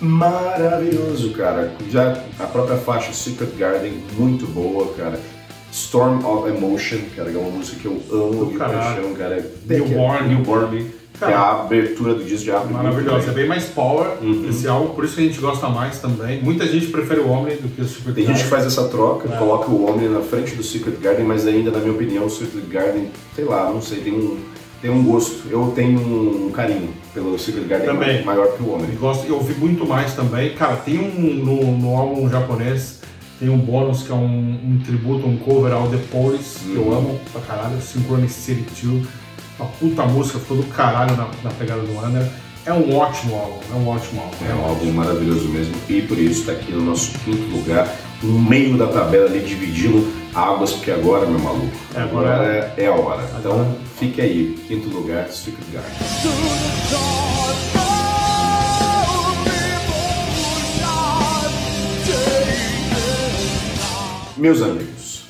maravilhoso, 0.00 1.32
cara. 1.32 1.72
Já 1.90 2.22
a 2.38 2.46
própria 2.46 2.76
faixa 2.78 3.12
Secret 3.12 3.50
Garden, 3.56 4.02
muito 4.16 4.46
boa, 4.46 4.92
cara. 4.94 5.20
Storm 5.70 6.24
of 6.24 6.48
Emotion, 6.48 6.98
cara, 7.14 7.30
que 7.30 7.36
é 7.36 7.40
uma 7.40 7.50
música 7.50 7.78
que 7.80 7.86
eu 7.86 8.02
amo 8.10 8.46
de 8.46 8.58
caralho. 8.58 8.78
paixão, 8.78 9.14
cara. 9.14 9.52
Newborn. 9.66 10.28
Newborn, 10.28 10.86
que 11.20 11.24
é 11.26 11.28
Cara, 11.36 11.38
a 11.38 11.60
abertura 11.62 12.14
do 12.14 12.24
disco 12.24 12.44
de 12.44 12.50
abre 12.50 12.72
Maravilhosa, 12.72 13.30
é 13.30 13.34
bem. 13.34 13.46
mais 13.46 13.66
power 13.66 14.08
Uhum. 14.22 14.46
esse 14.48 14.66
álbum, 14.66 14.94
por 14.94 15.04
isso 15.04 15.14
que 15.14 15.20
a 15.20 15.24
gente 15.24 15.40
gosta 15.40 15.68
mais 15.68 15.98
também. 16.00 16.42
Muita 16.42 16.66
gente 16.66 16.86
prefere 16.86 17.20
o 17.20 17.28
Omni 17.28 17.56
do 17.56 17.68
que 17.68 17.82
o 17.82 17.84
Super 17.84 18.12
Tem 18.14 18.26
gente 18.26 18.42
que 18.42 18.48
faz 18.48 18.64
essa 18.66 18.88
troca, 18.88 19.32
É. 19.32 19.36
coloca 19.38 19.70
o 19.70 19.88
Omni 19.88 20.08
na 20.08 20.20
frente 20.20 20.54
do 20.54 20.62
Secret 20.62 20.96
Garden, 21.00 21.24
mas 21.26 21.46
ainda, 21.46 21.70
na 21.70 21.78
minha 21.78 21.92
opinião, 21.92 22.24
o 22.24 22.30
Secret 22.30 22.62
Garden, 22.68 23.08
sei 23.36 23.44
lá, 23.44 23.70
não 23.70 23.80
sei, 23.82 24.00
tem 24.00 24.12
um, 24.14 24.38
tem 24.82 24.90
um 24.90 25.04
gosto. 25.04 25.42
Eu 25.50 25.72
tenho 25.74 26.00
um 26.00 26.50
carinho 26.50 26.88
pelo 27.12 27.38
Secret 27.38 27.64
Garden 27.64 27.86
Também. 27.88 28.24
maior 28.24 28.48
que 28.56 28.62
o 28.62 28.74
Omni. 28.74 28.96
Gosto, 28.96 29.26
eu 29.28 29.36
ouvi 29.36 29.54
muito 29.54 29.86
mais 29.86 30.14
também. 30.14 30.54
Cara, 30.54 30.76
tem 30.76 30.98
um 30.98 31.44
no, 31.44 31.76
no 31.76 31.96
álbum 31.96 32.28
japonês, 32.30 33.00
tem 33.38 33.48
um 33.50 33.58
bônus 33.58 34.02
que 34.04 34.10
é 34.10 34.14
um, 34.14 34.58
um 34.64 34.80
tributo, 34.84 35.26
um 35.26 35.36
cover 35.36 35.72
ao 35.72 35.88
The 35.88 35.98
Police, 36.10 36.60
que 36.60 36.74
eu 36.76 36.82
Uhum. 36.82 36.96
amo 36.96 37.20
pra 37.32 37.40
caralho, 37.42 37.80
Synchronicity 37.82 38.64
2. 38.86 39.06
Uma 39.60 39.68
puta 39.78 40.06
música, 40.06 40.38
ficou 40.38 40.56
do 40.56 40.62
caralho 40.68 41.14
na, 41.16 41.28
na 41.44 41.50
pegada 41.50 41.82
do 41.82 41.98
Angra. 42.02 42.32
É 42.64 42.72
um 42.72 42.96
ótimo 42.96 43.34
álbum, 43.36 43.58
é 43.70 43.74
um 43.74 43.88
ótimo 43.88 44.20
álbum. 44.22 44.36
É 44.48 44.54
um 44.54 44.64
álbum 44.64 44.92
maravilhoso 44.92 45.48
mesmo 45.48 45.74
e 45.88 46.00
por 46.02 46.18
isso 46.18 46.40
está 46.40 46.52
aqui 46.52 46.72
no 46.72 46.82
nosso 46.82 47.10
quinto 47.20 47.42
lugar, 47.54 47.88
no 48.22 48.38
meio 48.38 48.76
da 48.78 48.86
tabela 48.86 49.26
ali, 49.26 49.40
dividindo 49.40 50.10
águas, 50.34 50.72
porque 50.72 50.90
agora, 50.90 51.26
meu 51.26 51.38
maluco, 51.38 51.70
É, 51.94 52.00
agora- 52.00 52.34
agora 52.34 52.74
é, 52.76 52.84
é 52.84 52.86
a 52.86 52.92
hora. 52.92 53.22
Então 53.38 53.52
Agora- 53.52 53.76
fique 53.98 54.20
aí, 54.20 54.58
quinto 54.66 54.88
lugar, 54.90 55.28
Secret 55.30 55.64
Garden. 55.72 57.00
Meus 64.36 64.62
amigos, 64.62 65.26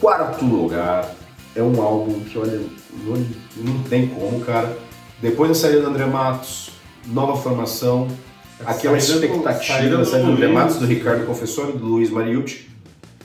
quarto 0.00 0.44
lugar 0.44 1.10
é 1.54 1.62
um 1.62 1.80
álbum 1.82 2.20
que, 2.20 2.38
olha, 2.38 2.60
não, 3.04 3.26
não 3.56 3.82
tem 3.84 4.08
como, 4.08 4.40
cara. 4.40 4.76
Depois 5.20 5.48
da 5.50 5.54
saída 5.54 5.80
do 5.82 5.86
André 5.88 6.06
Matos, 6.06 6.70
nova 7.06 7.36
formação, 7.40 8.08
aquela 8.64 8.98
Saída 9.00 9.18
do- 9.20 9.24
expectativa 9.26 9.78
saída 9.78 9.96
da 9.98 10.02
do 10.02 10.08
saída 10.08 10.26
do 10.26 10.32
André. 10.32 10.48
Matos, 10.48 10.76
do 10.76 10.86
Ricardo 10.86 11.26
Confessor 11.26 11.70
e 11.70 11.78
do 11.78 11.84
Luiz 11.86 12.10
Mariucci, 12.10 12.68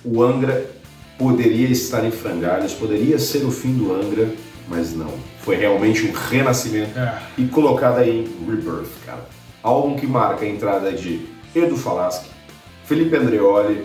o 0.04 0.22
Angra 0.24 0.70
poderia 1.18 1.68
estar 1.70 2.06
em 2.06 2.12
frangalhos, 2.12 2.74
poderia 2.74 3.18
ser 3.18 3.44
o 3.46 3.52
fim 3.52 3.74
do 3.74 3.94
Angra, 3.94 4.30
mas 4.68 4.94
não. 4.96 5.12
Foi 5.42 5.56
realmente 5.56 6.06
um 6.06 6.12
renascimento 6.12 6.98
É. 7.00 7.20
e 7.38 7.46
colocada 7.46 8.02
aí 8.02 8.20
em 8.26 8.46
Rebirth, 8.50 8.90
cara. 9.06 9.26
Álbum 9.64 9.96
que 9.96 10.06
marca 10.06 10.46
a 10.46 10.48
entrada 10.50 10.92
de 10.92 11.22
Edu 11.56 11.76
Falaschi, 11.78 12.26
Felipe 12.88 13.18
Andreoli, 13.18 13.84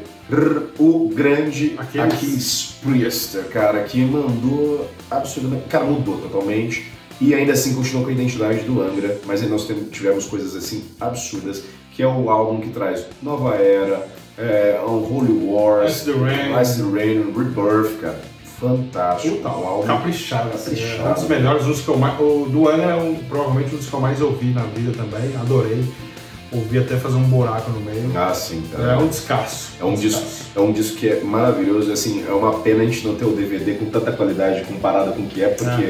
o 0.78 1.10
grande 1.12 1.76
Aquiles 1.76 2.76
Priester, 2.80 3.44
cara, 3.48 3.82
que 3.82 4.00
mandou 4.00 4.88
absurdamente. 5.10 5.64
Cara, 5.68 5.84
mudou 5.84 6.18
totalmente. 6.18 6.90
E 7.20 7.34
ainda 7.34 7.52
assim 7.52 7.74
continuou 7.74 8.04
com 8.04 8.10
a 8.10 8.12
identidade 8.12 8.60
do 8.60 8.80
Angra, 8.80 9.20
mas 9.26 9.42
aí 9.42 9.48
nós 9.48 9.68
tivemos 9.90 10.26
coisas 10.26 10.56
assim 10.56 10.84
absurdas, 11.00 11.64
que 11.92 12.02
é 12.02 12.06
o 12.06 12.30
álbum 12.30 12.60
que 12.60 12.70
traz 12.70 13.04
Nova 13.20 13.56
Era, 13.56 14.08
é, 14.38 14.80
Unholy 14.84 15.46
Wars, 15.46 15.96
Ice 15.96 16.04
the 16.04 16.18
Rain. 16.18 16.62
Ice 16.62 16.82
the 16.82 16.88
Rain, 16.88 17.32
Rebirth, 17.36 18.00
cara. 18.00 18.20
Fantástico. 18.58 19.36
Puta, 19.36 19.48
um 19.48 19.66
álbum 19.66 19.86
caprichado. 19.86 20.50
caprichado. 20.50 21.08
É 21.08 21.10
um 21.10 21.14
dos 21.14 21.28
melhores, 21.28 21.64
um 21.64 21.70
dos 21.70 21.80
que 21.80 21.88
eu 21.88 21.98
mais. 21.98 22.20
O 22.20 22.46
do 22.48 22.68
Angra 22.68 22.92
é 22.92 22.94
um, 22.94 23.16
provavelmente 23.28 23.74
um 23.74 23.78
dos 23.78 23.88
que 23.88 23.94
eu 23.94 24.00
mais 24.00 24.20
ouvi 24.20 24.46
na 24.52 24.62
vida 24.62 24.92
também. 24.92 25.36
Adorei. 25.36 25.84
Ouvi 26.52 26.78
até 26.78 26.96
fazer 26.96 27.16
um 27.16 27.24
buraco 27.24 27.70
no 27.70 27.80
meio. 27.80 28.12
Ah, 28.14 28.34
sim, 28.34 28.62
cara. 28.70 28.92
É 28.92 28.96
um 28.96 29.06
descasso. 29.08 29.70
É 29.80 29.84
um, 29.84 29.94
disco, 29.94 30.22
é 30.54 30.60
um 30.60 30.72
disco 30.72 30.96
que 30.98 31.08
é 31.08 31.20
maravilhoso, 31.22 31.90
assim, 31.90 32.24
é 32.28 32.32
uma 32.32 32.60
pena 32.60 32.82
a 32.82 32.86
gente 32.86 33.06
não 33.06 33.14
ter 33.14 33.24
o 33.24 33.32
DVD 33.32 33.74
com 33.74 33.86
tanta 33.86 34.12
qualidade 34.12 34.64
comparado 34.64 35.12
com 35.12 35.22
o 35.22 35.26
que 35.26 35.42
é, 35.42 35.48
porque 35.48 35.82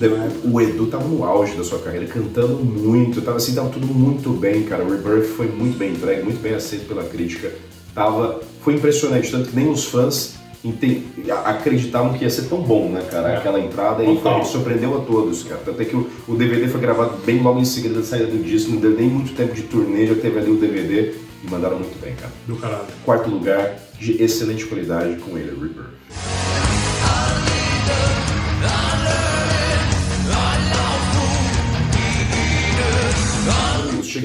É, 0.00 0.06
é. 0.06 0.30
o 0.44 0.60
Edu 0.60 0.86
tava 0.86 1.04
no 1.08 1.24
auge 1.24 1.56
da 1.56 1.64
sua 1.64 1.80
carreira, 1.80 2.06
cantando 2.06 2.56
muito, 2.58 3.20
tava 3.20 3.38
assim, 3.38 3.54
tava 3.54 3.68
tudo 3.68 3.86
muito 3.86 4.30
bem, 4.30 4.62
cara. 4.62 4.84
O 4.84 4.90
Rebirth 4.90 5.26
foi 5.36 5.48
muito 5.48 5.76
bem 5.76 5.92
entregue, 5.92 6.22
muito 6.22 6.40
bem 6.40 6.54
aceito 6.54 6.86
pela 6.86 7.02
crítica. 7.02 7.50
Tava, 7.94 8.40
foi 8.62 8.74
impressionante, 8.74 9.30
tanto 9.30 9.48
que 9.50 9.56
nem 9.56 9.68
os 9.70 9.84
fãs 9.86 10.34
acreditavam 11.44 12.12
que 12.14 12.24
ia 12.24 12.30
ser 12.30 12.42
tão 12.48 12.60
bom, 12.62 12.88
né, 12.90 13.02
cara, 13.10 13.30
É. 13.30 13.36
aquela 13.36 13.60
entrada 13.60 14.02
e 14.02 14.16
foi, 14.20 14.44
surpreendeu 14.44 14.96
a 14.96 15.00
todos, 15.04 15.42
cara. 15.44 15.60
Tanto 15.64 15.80
é 15.80 15.84
que 15.84 15.96
o, 15.96 16.08
o 16.28 16.34
DVD 16.34 16.68
foi 16.68 16.80
gravado 16.80 17.18
bem 17.24 17.42
logo 17.42 17.60
em 17.60 17.64
seguida 17.64 17.94
da 18.00 18.02
saída 18.04 18.26
do 18.26 18.42
disco, 18.42 18.70
não 18.72 18.78
deu 18.80 18.90
nem 18.92 19.08
muito 19.08 19.34
tempo 19.34 19.54
de 19.54 19.62
turnê, 19.62 20.06
já 20.06 20.14
teve 20.14 20.38
ali 20.38 20.50
o 20.50 20.56
DVD 20.56 21.14
e 21.44 21.50
mandaram 21.50 21.78
muito 21.78 21.98
bem, 22.00 22.14
cara. 22.14 22.32
Do 22.46 22.56
caralho. 22.56 22.84
Quarto 23.04 23.28
lugar, 23.30 23.76
de 23.98 24.22
excelente 24.22 24.64
qualidade 24.66 25.16
com 25.16 25.36
ele, 25.38 25.50
Reaper. 25.50 26.55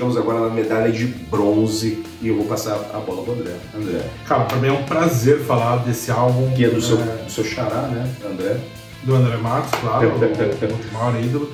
Chegamos 0.01 0.17
agora 0.17 0.39
na 0.39 0.49
medalha 0.49 0.91
de 0.91 1.05
bronze 1.05 2.03
e 2.23 2.29
eu 2.29 2.35
vou 2.35 2.45
passar 2.45 2.73
a 2.91 2.97
bola 2.97 3.21
pro 3.21 3.33
André. 3.33 3.55
André, 3.71 4.03
Cara, 4.25 4.45
pra 4.45 4.57
mim 4.57 4.69
é 4.69 4.71
um 4.71 4.81
prazer 4.81 5.41
falar 5.41 5.77
desse 5.83 6.09
álbum. 6.09 6.51
que 6.55 6.65
é 6.65 6.69
do 6.69 6.81
seu, 6.81 6.99
é, 6.99 7.23
do 7.23 7.31
seu 7.31 7.43
xará, 7.43 7.83
né, 7.83 8.11
André? 8.25 8.57
do 9.03 9.13
André 9.13 9.37
Matos, 9.37 9.69
claro, 9.79 10.09
o 10.09 10.93
maior 10.93 11.23
ídolo. 11.23 11.53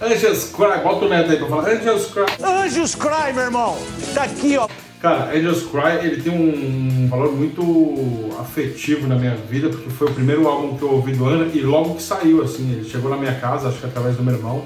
Angels 0.00 0.44
Cry, 0.44 0.82
bota 0.82 1.04
o 1.04 1.08
neto 1.10 1.32
aí 1.32 1.36
pra 1.36 1.46
falar. 1.46 1.68
Angels 1.68 2.06
Cry. 2.06 2.42
Anjos 2.42 2.94
Cry, 2.94 3.34
meu 3.34 3.44
irmão. 3.44 3.76
Tá 4.14 4.22
aqui, 4.22 4.56
ó. 4.56 4.66
Cara, 4.98 5.36
Angels 5.36 5.64
Cry, 5.64 6.06
ele 6.06 6.22
tem 6.22 6.32
um 6.32 7.08
valor 7.08 7.30
muito 7.32 8.30
afetivo 8.40 9.06
na 9.06 9.16
minha 9.16 9.36
vida, 9.36 9.68
porque 9.68 9.90
foi 9.90 10.08
o 10.08 10.14
primeiro 10.14 10.48
álbum 10.48 10.78
que 10.78 10.82
eu 10.82 10.92
ouvi 10.92 11.12
do 11.12 11.28
Angra 11.28 11.50
e 11.52 11.60
logo 11.60 11.96
que 11.96 12.02
saiu, 12.02 12.42
assim, 12.42 12.72
ele 12.72 12.88
chegou 12.88 13.10
na 13.10 13.18
minha 13.18 13.34
casa, 13.34 13.68
acho 13.68 13.80
que 13.80 13.86
através 13.86 14.16
do 14.16 14.22
meu 14.22 14.34
irmão. 14.34 14.64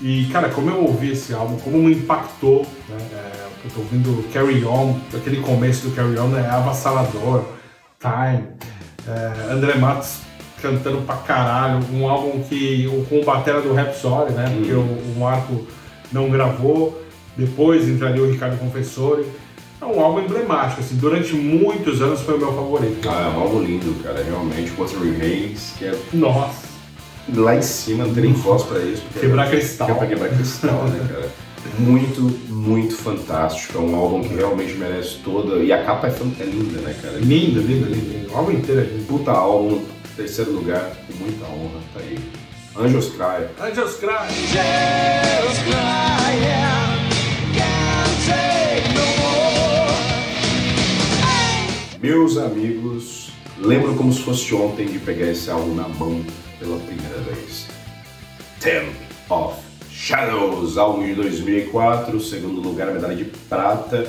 E, 0.00 0.26
cara, 0.26 0.50
como 0.50 0.70
eu 0.70 0.82
ouvi 0.82 1.12
esse 1.12 1.32
álbum, 1.32 1.56
como 1.58 1.78
me 1.78 1.94
impactou, 1.94 2.66
né? 2.88 2.96
É, 3.12 3.46
eu 3.64 3.70
tô 3.70 3.80
ouvindo 3.80 4.30
Carry 4.32 4.64
On, 4.64 4.94
aquele 5.14 5.40
começo 5.40 5.88
do 5.88 5.96
Carry 5.96 6.18
On 6.18 6.36
é 6.36 6.46
avassalador, 6.46 7.44
Time, 7.98 8.44
é, 9.08 9.52
André 9.52 9.76
Matos 9.76 10.18
cantando 10.60 11.02
pra 11.02 11.16
caralho, 11.16 11.80
um 11.92 12.08
álbum 12.08 12.42
que, 12.42 12.86
com 13.08 13.20
o 13.20 13.24
batera 13.24 13.60
do 13.60 13.72
Rhapsody, 13.72 14.32
né? 14.32 14.52
Porque 14.54 14.72
o, 14.72 14.80
o 14.80 15.16
Marco 15.18 15.66
não 16.12 16.30
gravou, 16.30 17.02
depois 17.36 17.88
entraria 17.88 18.22
o 18.22 18.30
Ricardo 18.30 18.58
Confessori. 18.58 19.26
É 19.80 19.84
um 19.84 20.00
álbum 20.00 20.20
emblemático, 20.20 20.80
assim, 20.80 20.96
durante 20.96 21.34
muitos 21.34 22.00
anos 22.00 22.22
foi 22.22 22.36
o 22.36 22.38
meu 22.38 22.52
favorito. 22.54 23.08
Ah, 23.08 23.30
é 23.30 23.36
um 23.36 23.40
álbum 23.40 23.62
lindo, 23.62 24.02
cara, 24.02 24.22
realmente. 24.22 24.72
Wuthering 24.78 25.16
Haze, 25.20 25.74
que 25.78 25.84
é 25.84 25.98
Nossa, 26.14 26.66
lá 27.34 27.56
em 27.56 27.62
cima, 27.62 28.04
não 28.04 28.14
tem 28.14 28.24
nem 28.24 28.32
voz 28.32 28.62
pra 28.62 28.78
isso. 28.80 29.02
porque 29.02 29.20
Quebrar 29.20 29.46
é- 29.46 29.50
cristal. 29.50 29.86
que 29.88 29.94
pra 29.94 30.06
quebrar 30.06 30.28
cristal, 30.30 30.84
né, 30.84 31.06
cara? 31.08 31.28
Muito, 31.78 32.20
muito 32.48 32.94
fantástico. 32.96 33.76
É 33.78 33.80
um 33.80 33.96
álbum 33.96 34.22
que 34.22 34.34
realmente 34.34 34.74
merece 34.74 35.16
toda. 35.24 35.56
E 35.56 35.72
a 35.72 35.84
capa 35.84 36.06
é, 36.06 36.10
é 36.10 36.44
linda, 36.44 36.80
né, 36.80 36.94
cara? 37.02 37.18
lindo, 37.18 37.60
lindo, 37.60 37.86
lindo. 37.90 38.32
O 38.32 38.36
álbum 38.36 38.52
inteiro 38.52 38.80
é 38.80 38.84
lindo. 38.84 39.04
Puta 39.06 39.32
álbum, 39.32 39.82
terceiro 40.16 40.52
lugar, 40.52 40.92
com 41.06 41.24
muita 41.24 41.44
honra, 41.46 41.80
tá 41.92 42.00
aí. 42.00 42.18
Angels 42.78 43.08
Cry. 43.10 43.46
Angels 43.60 43.96
Cry. 43.96 44.16
Take 48.26 48.88
no 48.94 49.06
more. 49.22 49.96
Meus 52.00 52.36
amigos, 52.36 53.30
lembro 53.58 53.94
como 53.94 54.12
se 54.12 54.20
fosse 54.22 54.54
ontem 54.54 54.86
de 54.86 54.98
pegar 54.98 55.26
esse 55.30 55.50
álbum 55.50 55.74
na 55.74 55.88
mão 55.88 56.22
pela 56.58 56.78
primeira 56.78 57.18
vez. 57.18 57.66
Temp 58.60 58.94
of 59.30 59.56
Shadows, 59.90 60.76
álbum 60.76 61.04
de 61.06 61.14
2004, 61.14 62.20
segundo 62.20 62.60
lugar, 62.60 62.92
medalha 62.92 63.16
de 63.16 63.24
prata. 63.24 64.06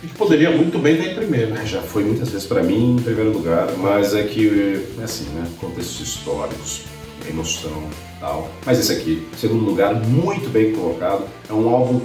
Que 0.00 0.08
poderia 0.08 0.50
muito 0.50 0.78
bem 0.78 0.98
estar 0.98 1.10
em 1.10 1.14
primeiro, 1.14 1.50
né? 1.52 1.64
Já 1.64 1.82
foi 1.82 2.04
muitas 2.04 2.28
vezes 2.28 2.46
pra 2.46 2.62
mim 2.62 2.96
em 2.96 3.02
primeiro 3.02 3.32
lugar, 3.32 3.70
mas 3.78 4.14
é 4.14 4.22
que, 4.22 4.84
é 4.98 5.04
assim, 5.04 5.24
né, 5.30 5.46
contextos 5.58 6.00
históricos, 6.00 6.82
emoção 7.28 7.88
tal. 8.20 8.50
Mas 8.64 8.78
esse 8.78 8.92
aqui, 8.92 9.26
segundo 9.36 9.64
lugar, 9.64 9.94
muito 9.94 10.48
bem 10.50 10.72
colocado. 10.72 11.24
É 11.48 11.52
um 11.52 11.68
álbum 11.68 12.00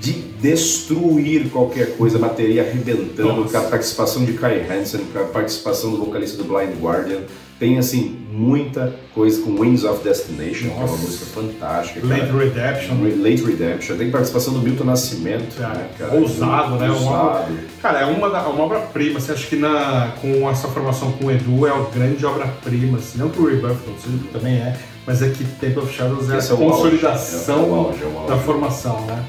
de 0.00 0.12
destruir 0.12 1.50
qualquer 1.50 1.96
coisa, 1.96 2.18
bateria 2.18 2.62
arrebentando, 2.62 3.42
Nossa. 3.42 3.58
com 3.58 3.66
a 3.66 3.70
participação 3.70 4.24
de 4.24 4.32
Kai 4.34 4.66
Hansen, 4.68 5.04
com 5.12 5.18
a 5.18 5.24
participação 5.24 5.90
do 5.92 5.98
vocalista 5.98 6.36
do 6.36 6.44
Blind 6.44 6.80
Guardian. 6.80 7.22
Tem, 7.58 7.78
assim, 7.78 8.23
muita 8.34 8.92
coisa 9.14 9.40
com 9.42 9.58
Wings 9.60 9.84
of 9.84 10.02
Destination, 10.02 10.64
que 10.68 10.70
é 10.70 10.74
uma 10.74 10.80
Nossa. 10.86 10.96
música 11.02 11.26
fantástica. 11.26 12.00
cara. 12.00 12.20
Late 12.20 12.32
Redemption. 12.32 12.94
Late 13.22 13.44
Redemption. 13.44 13.96
Tem 13.96 14.10
participação 14.10 14.52
do 14.54 14.60
Milton 14.60 14.84
Nascimento, 14.84 15.58
né, 15.60 15.88
cara? 15.98 16.14
Ousado, 16.14 16.76
né? 16.76 16.88
Uma 16.90 16.94
Ousado. 16.96 17.16
obra, 17.44 17.64
cara, 17.80 18.00
é 18.00 18.04
uma, 18.06 18.28
da- 18.30 18.48
uma 18.48 18.64
obra-prima. 18.64 19.20
Você 19.20 19.32
acha 19.32 19.46
que 19.46 19.56
na, 19.56 20.12
com 20.20 20.50
essa 20.50 20.66
formação 20.68 21.12
com 21.12 21.26
o 21.26 21.30
Edu 21.30 21.66
é 21.66 21.72
uma 21.72 21.88
grande 21.90 22.26
obra-prima. 22.26 22.98
Assim, 22.98 23.18
não 23.18 23.28
que 23.30 23.40
o 23.40 23.46
Rebirth 23.46 23.78
não 23.86 23.96
seja, 23.98 24.18
que 24.18 24.28
também 24.32 24.54
é, 24.54 24.76
mas 25.06 25.22
é 25.22 25.28
que 25.28 25.44
Temple 25.44 25.78
of 25.82 25.92
Shadows 25.94 26.28
é 26.30 26.38
Esse 26.38 26.52
a 26.52 26.56
é 26.56 26.58
o 26.58 26.62
auge, 26.64 26.72
consolidação 26.82 27.58
é 27.64 27.78
auge, 27.78 27.98
é 28.02 28.16
auge. 28.18 28.28
da 28.28 28.36
formação, 28.38 29.00
né? 29.06 29.24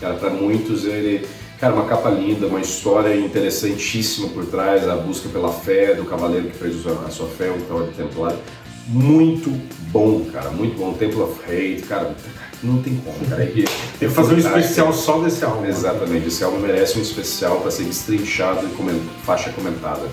Cara, 0.00 0.14
para 0.14 0.30
muitos 0.30 0.84
ele. 0.84 1.26
Cara, 1.60 1.74
uma 1.74 1.86
capa 1.86 2.08
linda, 2.10 2.46
uma 2.46 2.60
história 2.60 3.16
interessantíssima 3.16 4.28
por 4.28 4.46
trás, 4.46 4.88
a 4.88 4.94
busca 4.96 5.28
pela 5.28 5.52
fé 5.52 5.92
do 5.94 6.04
cavaleiro 6.04 6.48
que 6.48 6.56
fez 6.56 6.76
a 6.86 7.10
sua- 7.10 7.26
fé, 7.28 7.50
o 7.50 7.60
Cavaleiro 7.62 7.94
Templário. 7.96 8.38
Muito 8.86 9.50
bom, 9.90 10.24
cara, 10.32 10.50
muito 10.50 10.78
bom. 10.78 10.92
Temple 10.94 11.20
of 11.20 11.40
Hate, 11.44 11.82
cara, 11.88 12.14
não 12.62 12.80
tem 12.80 12.96
como, 13.04 13.18
cara. 13.28 13.42
É 13.42 13.46
que- 13.46 13.64
Tem 13.98 14.08
que 14.08 14.14
fazer 14.14 14.34
um 14.34 14.38
especial 14.38 14.92
só 14.92 15.18
desse 15.18 15.44
álbum. 15.44 15.62
né? 15.62 15.68
Exatamente, 15.70 16.28
esse 16.28 16.44
álbum 16.44 16.58
merece 16.60 16.96
um 16.98 17.02
especial 17.02 17.60
para 17.60 17.70
ser 17.72 17.84
destrinchado 17.84 18.64
e 18.66 18.70
comen- 18.70 19.02
faixa 19.24 19.50
comentada. 19.50 20.08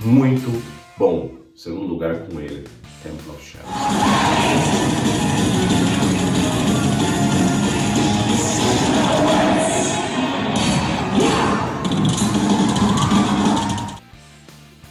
Muito 0.00 0.62
bom. 0.96 1.32
Segundo 1.56 1.86
lugar 1.86 2.18
com 2.20 2.40
ele, 2.40 2.64
Temple 3.02 3.30
of 3.30 3.44
Shadows. 3.44 3.74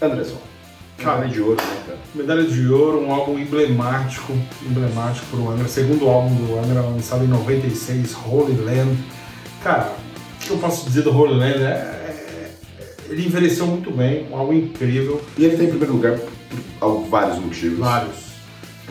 Anderson, 0.03 0.37
cara 0.97 1.27
de 1.27 1.39
ouro, 1.41 1.55
né, 1.61 1.77
cara? 1.87 1.99
Medalha 2.13 2.43
de 2.43 2.67
Ouro, 2.69 3.01
um 3.01 3.11
álbum 3.11 3.39
emblemático, 3.39 4.33
emblemático 4.61 5.25
pro 5.31 5.49
Angra. 5.49 5.67
Segundo 5.67 6.07
álbum 6.07 6.35
do 6.35 6.59
Angra, 6.59 6.81
lançado 6.81 7.23
em 7.23 7.27
96, 7.27 8.15
Holy 8.25 8.55
Land. 8.57 8.97
Cara, 9.63 9.93
o 10.35 10.45
que 10.45 10.51
eu 10.51 10.57
posso 10.57 10.85
dizer 10.85 11.01
do 11.03 11.15
Holy 11.17 11.33
Land 11.33 11.63
é, 11.63 11.67
é- 11.67 12.53
ele 13.09 13.25
envelheceu 13.25 13.65
muito 13.65 13.91
bem, 13.91 14.27
um 14.31 14.35
álbum 14.37 14.53
incrível, 14.53 15.21
E 15.37 15.45
ele 15.45 15.57
tem 15.57 15.65
em 15.67 15.69
primeiro 15.69 15.93
lugar 15.93 16.19
por 16.79 17.05
vários 17.09 17.39
motivos. 17.39 17.79
vários. 17.79 18.23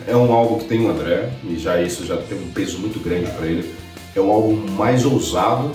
É 0.07 0.15
um 0.17 0.31
álbum 0.33 0.59
que 0.59 0.65
tem 0.65 0.85
o 0.85 0.89
André, 0.91 1.29
e 1.45 1.57
já 1.57 1.81
isso 1.81 2.05
já 2.05 2.17
tem 2.17 2.37
um 2.37 2.51
peso 2.51 2.77
muito 2.79 2.99
grande 2.99 3.29
para 3.31 3.45
ele. 3.45 3.73
É 4.15 4.19
o 4.19 4.29
álbum 4.29 4.55
mais 4.71 5.05
ousado 5.05 5.71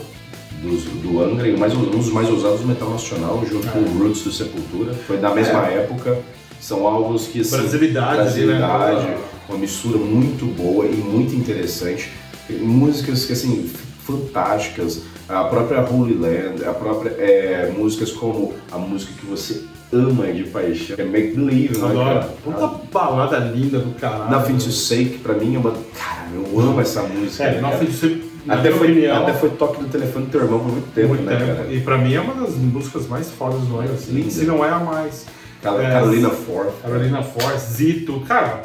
dos- 0.62 0.84
do 0.84 1.22
Angra 1.22 1.48
e 1.48 1.56
mais, 1.56 1.74
um 1.74 1.82
dos 1.84 2.08
mais 2.12 2.28
ousados 2.28 2.60
do 2.60 2.66
metal 2.66 2.90
nacional, 2.90 3.42
junto 3.48 3.66
com 3.68 3.78
o 3.78 3.98
Roots 3.98 4.22
do 4.22 4.32
Sepultura. 4.32 4.92
Foi 4.94 5.16
da 5.18 5.34
mesma 5.34 5.66
época. 5.66 6.18
São 6.60 6.86
álbuns 6.86 7.26
que. 7.28 7.40
Assim, 7.40 7.50
Brasilidade 7.56 8.20
ali, 8.20 8.46
né? 8.46 8.58
brasilidade. 8.58 9.16
uma 9.48 9.58
mistura 9.58 9.96
muito 9.98 10.44
boa 10.46 10.84
e 10.86 10.94
muito 10.96 11.34
interessante. 11.34 12.10
Músicas 12.50 13.24
que, 13.24 13.32
assim, 13.32 13.70
fantásticas. 14.04 15.02
A 15.28 15.44
própria 15.44 15.80
Holy 15.82 16.14
Land, 16.14 16.64
a 16.64 16.72
própria 16.72 17.10
é, 17.18 17.70
músicas 17.76 18.10
como 18.10 18.54
a 18.72 18.78
música 18.78 19.12
que 19.20 19.26
você 19.26 19.62
ama 19.92 20.26
de 20.32 20.44
paixão, 20.44 20.96
é 20.98 21.04
Make 21.04 21.34
Believe, 21.34 21.76
né, 21.78 21.84
Adoro. 21.86 22.04
cara? 22.20 22.34
Puta 22.42 22.66
balada 22.90 23.38
linda 23.38 23.78
do 23.78 23.94
caralho. 23.98 24.30
Nothing 24.30 24.56
to 24.56 24.72
Say, 24.72 25.04
que 25.10 25.18
pra 25.18 25.34
mim 25.34 25.54
é 25.54 25.58
uma. 25.58 25.72
Cara, 25.72 26.28
eu 26.34 26.60
amo 26.60 26.80
essa 26.80 27.02
música. 27.02 27.44
É, 27.44 27.54
né, 27.54 27.60
Nothing 27.60 27.86
to 27.86 28.06
na 28.06 28.27
Até 28.46 28.70
foi, 28.70 28.90
opinião, 28.92 29.22
até 29.22 29.32
foi 29.34 29.50
toque 29.50 29.80
do 29.82 29.88
telefone 29.88 30.26
do 30.26 30.30
teu 30.30 30.42
irmão 30.42 30.58
por 30.60 30.72
muito 30.72 30.94
tempo, 30.94 31.08
muito 31.08 31.22
né, 31.24 31.36
tempo. 31.36 31.56
cara? 31.56 31.72
E 31.72 31.80
pra 31.80 31.98
mim 31.98 32.14
é 32.14 32.20
uma 32.20 32.34
das 32.34 32.54
músicas 32.54 33.06
mais 33.06 33.30
fodas 33.30 33.60
do 33.62 33.78
ano, 33.78 33.92
assim, 33.92 34.12
Linda. 34.12 34.30
se 34.30 34.44
não 34.46 34.64
é 34.64 34.70
a 34.70 34.78
mais. 34.78 35.26
Car- 35.62 35.80
É, 35.80 35.90
Carolina 35.90 36.30
Ford. 36.30 36.70
Carolina 36.82 37.22
Force, 37.22 37.72
Zito, 37.74 38.20
cara, 38.20 38.62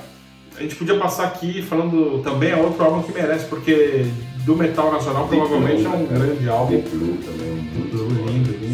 a 0.57 0.61
gente 0.61 0.75
podia 0.75 0.97
passar 0.99 1.23
aqui 1.25 1.61
falando 1.63 2.21
também 2.23 2.51
é 2.51 2.55
outro 2.55 2.83
álbum 2.83 3.01
que 3.01 3.11
merece, 3.11 3.45
porque 3.45 4.05
do 4.45 4.55
metal 4.55 4.91
nacional 4.91 5.27
Deep 5.27 5.37
provavelmente 5.41 5.85
é 5.85 5.89
Blue, 5.89 5.97
um 5.97 6.01
né, 6.03 6.07
cara? 6.09 6.19
grande 6.25 6.49
álbum. 6.49 6.71
Deep 6.75 6.89
Blue 6.89 7.17
também, 7.25 7.51
muito 7.75 7.97
Blue, 7.97 8.07
bom. 8.09 8.25
lindo, 8.27 8.51
lindo. 8.51 8.72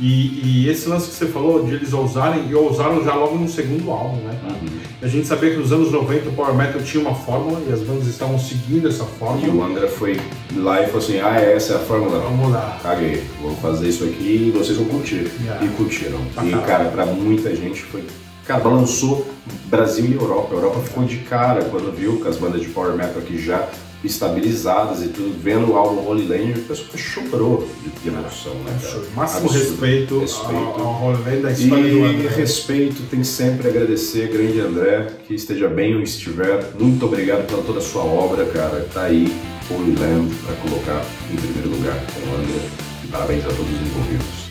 E, 0.00 0.64
e 0.64 0.68
esse 0.68 0.88
lance 0.88 1.08
que 1.08 1.14
você 1.14 1.26
falou 1.26 1.64
de 1.64 1.74
eles 1.74 1.92
ousarem, 1.92 2.48
e 2.48 2.54
ousaram 2.54 3.02
já 3.04 3.14
logo 3.14 3.36
no 3.36 3.48
segundo 3.48 3.90
álbum, 3.90 4.18
né? 4.18 4.38
cara? 4.42 4.54
Uhum. 4.54 4.78
A 5.02 5.08
gente 5.08 5.26
sabia 5.26 5.50
que 5.50 5.56
nos 5.56 5.72
anos 5.72 5.90
90 5.90 6.28
o 6.28 6.32
Power 6.32 6.54
Metal 6.54 6.80
tinha 6.82 7.02
uma 7.02 7.14
fórmula 7.14 7.60
e 7.68 7.72
as 7.72 7.80
bandas 7.80 8.06
estavam 8.06 8.38
seguindo 8.38 8.86
essa 8.86 9.02
E 9.02 9.06
o 9.06 9.08
fórmula. 9.08 9.66
André 9.66 9.88
foi 9.88 10.20
lá 10.56 10.82
e 10.82 10.86
falou 10.86 10.98
assim: 10.98 11.18
ah, 11.18 11.40
essa 11.40 11.74
é 11.74 11.76
a 11.76 11.80
fórmula. 11.80 12.20
Vamos 12.20 12.52
lá. 12.52 12.78
Caguei, 12.82 13.24
vou 13.40 13.54
fazer 13.56 13.88
isso 13.88 14.04
aqui 14.04 14.52
e 14.54 14.56
vocês 14.56 14.78
vão 14.78 14.86
curtir. 14.86 15.30
Yeah. 15.42 15.64
E 15.64 15.68
curtiram. 15.70 16.20
E, 16.20 16.34
caralho. 16.34 16.66
cara, 16.66 16.84
pra 16.90 17.06
muita 17.06 17.54
gente 17.54 17.82
foi. 17.82 18.04
Cara, 18.46 18.60
balançou 18.60 19.26
Brasil 19.66 20.06
e 20.06 20.14
Europa. 20.14 20.54
A 20.54 20.56
Europa 20.56 20.80
ficou 20.80 21.04
de 21.04 21.18
cara 21.18 21.64
quando 21.64 21.94
viu 21.94 22.20
que 22.20 22.28
as 22.28 22.36
bandas 22.36 22.60
de 22.60 22.68
Power 22.68 22.94
Metal 22.94 23.18
aqui 23.18 23.36
já 23.36 23.68
estabilizadas 24.04 25.02
e 25.02 25.08
tudo, 25.08 25.34
vendo 25.42 25.72
o 25.72 25.76
álbum 25.76 26.06
Holy 26.08 26.26
Land, 26.26 26.60
o 26.60 26.62
pessoal 26.64 26.88
chorou 26.96 27.68
de, 28.02 28.08
emoção, 28.08 28.54
né, 28.64 28.78
cara? 28.80 29.02
Máximo 29.16 29.46
Absurdo. 29.50 29.70
respeito, 29.70 30.18
Respeito. 30.20 30.54
ao, 30.54 30.80
ao 30.80 30.92
rolê 30.92 31.36
da 31.40 31.50
história 31.50 31.82
do 31.90 31.98
E 31.98 32.04
André. 32.04 32.28
respeito, 32.28 33.02
tem 33.10 33.24
sempre 33.24 33.66
a 33.66 33.70
agradecer, 33.70 34.28
grande 34.28 34.60
André, 34.60 35.06
que 35.26 35.34
esteja 35.34 35.68
bem 35.68 35.96
ou 35.96 36.02
estiver. 36.02 36.72
Muito 36.78 37.04
obrigado 37.06 37.46
pela 37.46 37.62
toda 37.62 37.78
a 37.80 37.82
sua 37.82 38.02
obra, 38.04 38.44
cara. 38.46 38.86
Tá 38.92 39.02
aí, 39.04 39.34
Holy 39.70 39.94
Land, 39.96 40.34
para 40.46 40.54
colocar 40.56 41.04
em 41.32 41.36
primeiro 41.36 41.70
lugar 41.70 41.96
com 42.14 42.30
o 42.30 42.34
André. 42.36 42.68
E 43.04 43.06
parabéns 43.08 43.44
a 43.44 43.48
todos 43.48 43.66
os 43.66 43.80
envolvidos. 43.80 44.47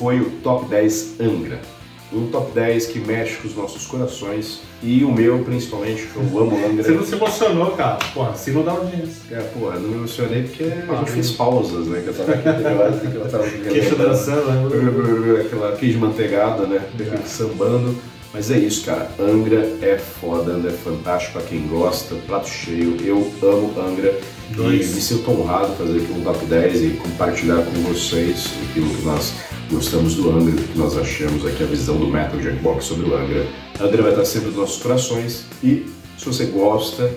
Foi 0.00 0.18
o 0.18 0.30
Top 0.42 0.66
10 0.66 1.20
Angra. 1.20 1.60
Um 2.10 2.26
top 2.26 2.50
10 2.52 2.86
que 2.86 2.98
mexe 2.98 3.36
com 3.36 3.46
os 3.46 3.54
nossos 3.54 3.86
corações. 3.86 4.62
E 4.82 5.04
o 5.04 5.12
meu, 5.12 5.44
principalmente, 5.44 6.06
que 6.06 6.16
eu 6.16 6.22
amo 6.40 6.56
Angra. 6.66 6.82
Você 6.82 6.90
não 6.90 7.04
se 7.04 7.14
emocionou, 7.14 7.70
cara. 7.72 7.98
Pô, 8.12 8.22
assim 8.22 8.50
não 8.50 8.64
dá 8.64 8.72
audiência. 8.72 9.22
É, 9.30 9.40
porra, 9.40 9.78
não 9.78 9.90
me 9.90 9.94
emocionei 9.94 10.42
porque 10.42 10.64
a 10.64 10.96
gente 10.96 11.10
fez 11.12 11.30
pausas, 11.32 11.86
né? 11.86 12.00
Que 12.02 12.08
eu 12.08 12.14
tava 12.14 12.32
aqui, 12.32 13.06
que 13.06 13.14
eu 13.14 13.28
tava 13.28 13.44
Queixa 13.70 13.94
dançando, 13.94 14.70
né? 14.70 15.40
Aquela 15.46 15.76
queijo 15.76 15.98
manteigada, 16.00 16.66
né? 16.66 16.82
É. 16.98 17.16
Sambando. 17.26 17.94
Mas 18.32 18.50
é 18.50 18.58
isso, 18.58 18.84
cara. 18.86 19.08
Angra 19.18 19.76
é 19.82 19.98
foda, 19.98 20.52
Angra 20.52 20.70
é 20.70 20.74
fantástico 20.74 21.34
pra 21.34 21.42
quem 21.42 21.66
gosta, 21.68 22.16
prato 22.26 22.48
cheio. 22.48 22.96
Eu 23.04 23.30
amo 23.42 23.72
Angra 23.78 24.18
Dois. 24.50 24.90
e 24.90 24.94
me 24.94 25.00
sinto 25.00 25.30
honrado 25.30 25.74
fazer 25.76 25.98
aqui 25.98 26.12
um 26.12 26.22
top 26.22 26.44
10 26.46 26.82
e 26.82 26.88
compartilhar 26.90 27.62
com 27.62 27.70
vocês 27.82 28.48
aquilo 28.70 28.88
que 28.88 29.02
nós 29.02 29.32
gostamos 29.70 30.14
do 30.14 30.30
Angra, 30.30 30.62
que 30.62 30.78
nós 30.78 30.96
achamos 30.96 31.46
aqui, 31.46 31.62
a 31.62 31.66
visão 31.66 31.96
do 31.96 32.06
Metal 32.06 32.40
Jackbox 32.40 32.84
sobre 32.84 33.08
o 33.08 33.16
Angra. 33.16 33.46
Angra 33.80 34.02
vai 34.02 34.12
estar 34.12 34.24
sempre 34.24 34.48
nos 34.48 34.56
nossos 34.56 34.82
corações 34.82 35.44
e 35.62 35.86
se 36.18 36.26
você 36.26 36.46
gosta 36.46 37.10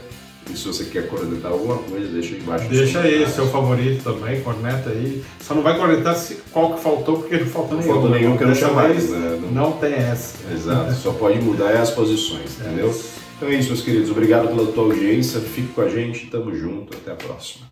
e 0.54 0.58
se 0.58 0.68
você 0.68 0.84
quer 0.86 1.08
cornetar 1.08 1.52
alguma 1.52 1.78
coisa, 1.78 2.08
deixa 2.10 2.36
aí 2.36 2.42
embaixo. 2.42 2.68
Deixa 2.70 3.00
aí 3.00 3.26
seu 3.30 3.48
favorito 3.48 4.04
também, 4.04 4.42
corneta 4.42 4.90
aí. 4.90 5.24
Só 5.42 5.56
não 5.56 5.62
vai 5.64 5.78
cornetar 5.78 6.16
se, 6.18 6.36
qual 6.52 6.74
que 6.76 6.82
faltou, 6.84 7.18
porque 7.20 7.38
não 7.38 7.46
faltou 7.46 7.78
Não 7.78 7.82
nenhum. 7.82 7.94
faltou 7.94 8.10
nenhum 8.12 8.38
que 8.38 8.44
eu 8.44 8.48
não 8.50 8.88
vez, 8.88 9.10
né? 9.10 9.40
Não- 9.42 9.52
Não 9.52 9.72
tem 9.74 9.94
essa. 9.94 10.36
Exato, 10.54 10.94
só 10.96 11.12
pode 11.14 11.40
mudar 11.42 11.72
é 11.72 11.78
as 11.78 11.92
posições, 11.92 12.58
entendeu? 12.60 12.94
Então 13.38 13.50
é 13.50 13.56
isso, 13.56 13.70
meus 13.70 13.82
queridos. 13.82 14.10
Obrigado 14.12 14.48
pela 14.50 14.66
tua 14.72 14.84
audiência. 14.84 15.40
Fique 15.40 15.70
com 15.70 15.82
a 15.82 15.88
gente, 15.90 16.28
tamo 16.28 16.54
junto, 16.56 16.96
até 16.96 17.12
a 17.12 17.16
próxima. 17.16 17.62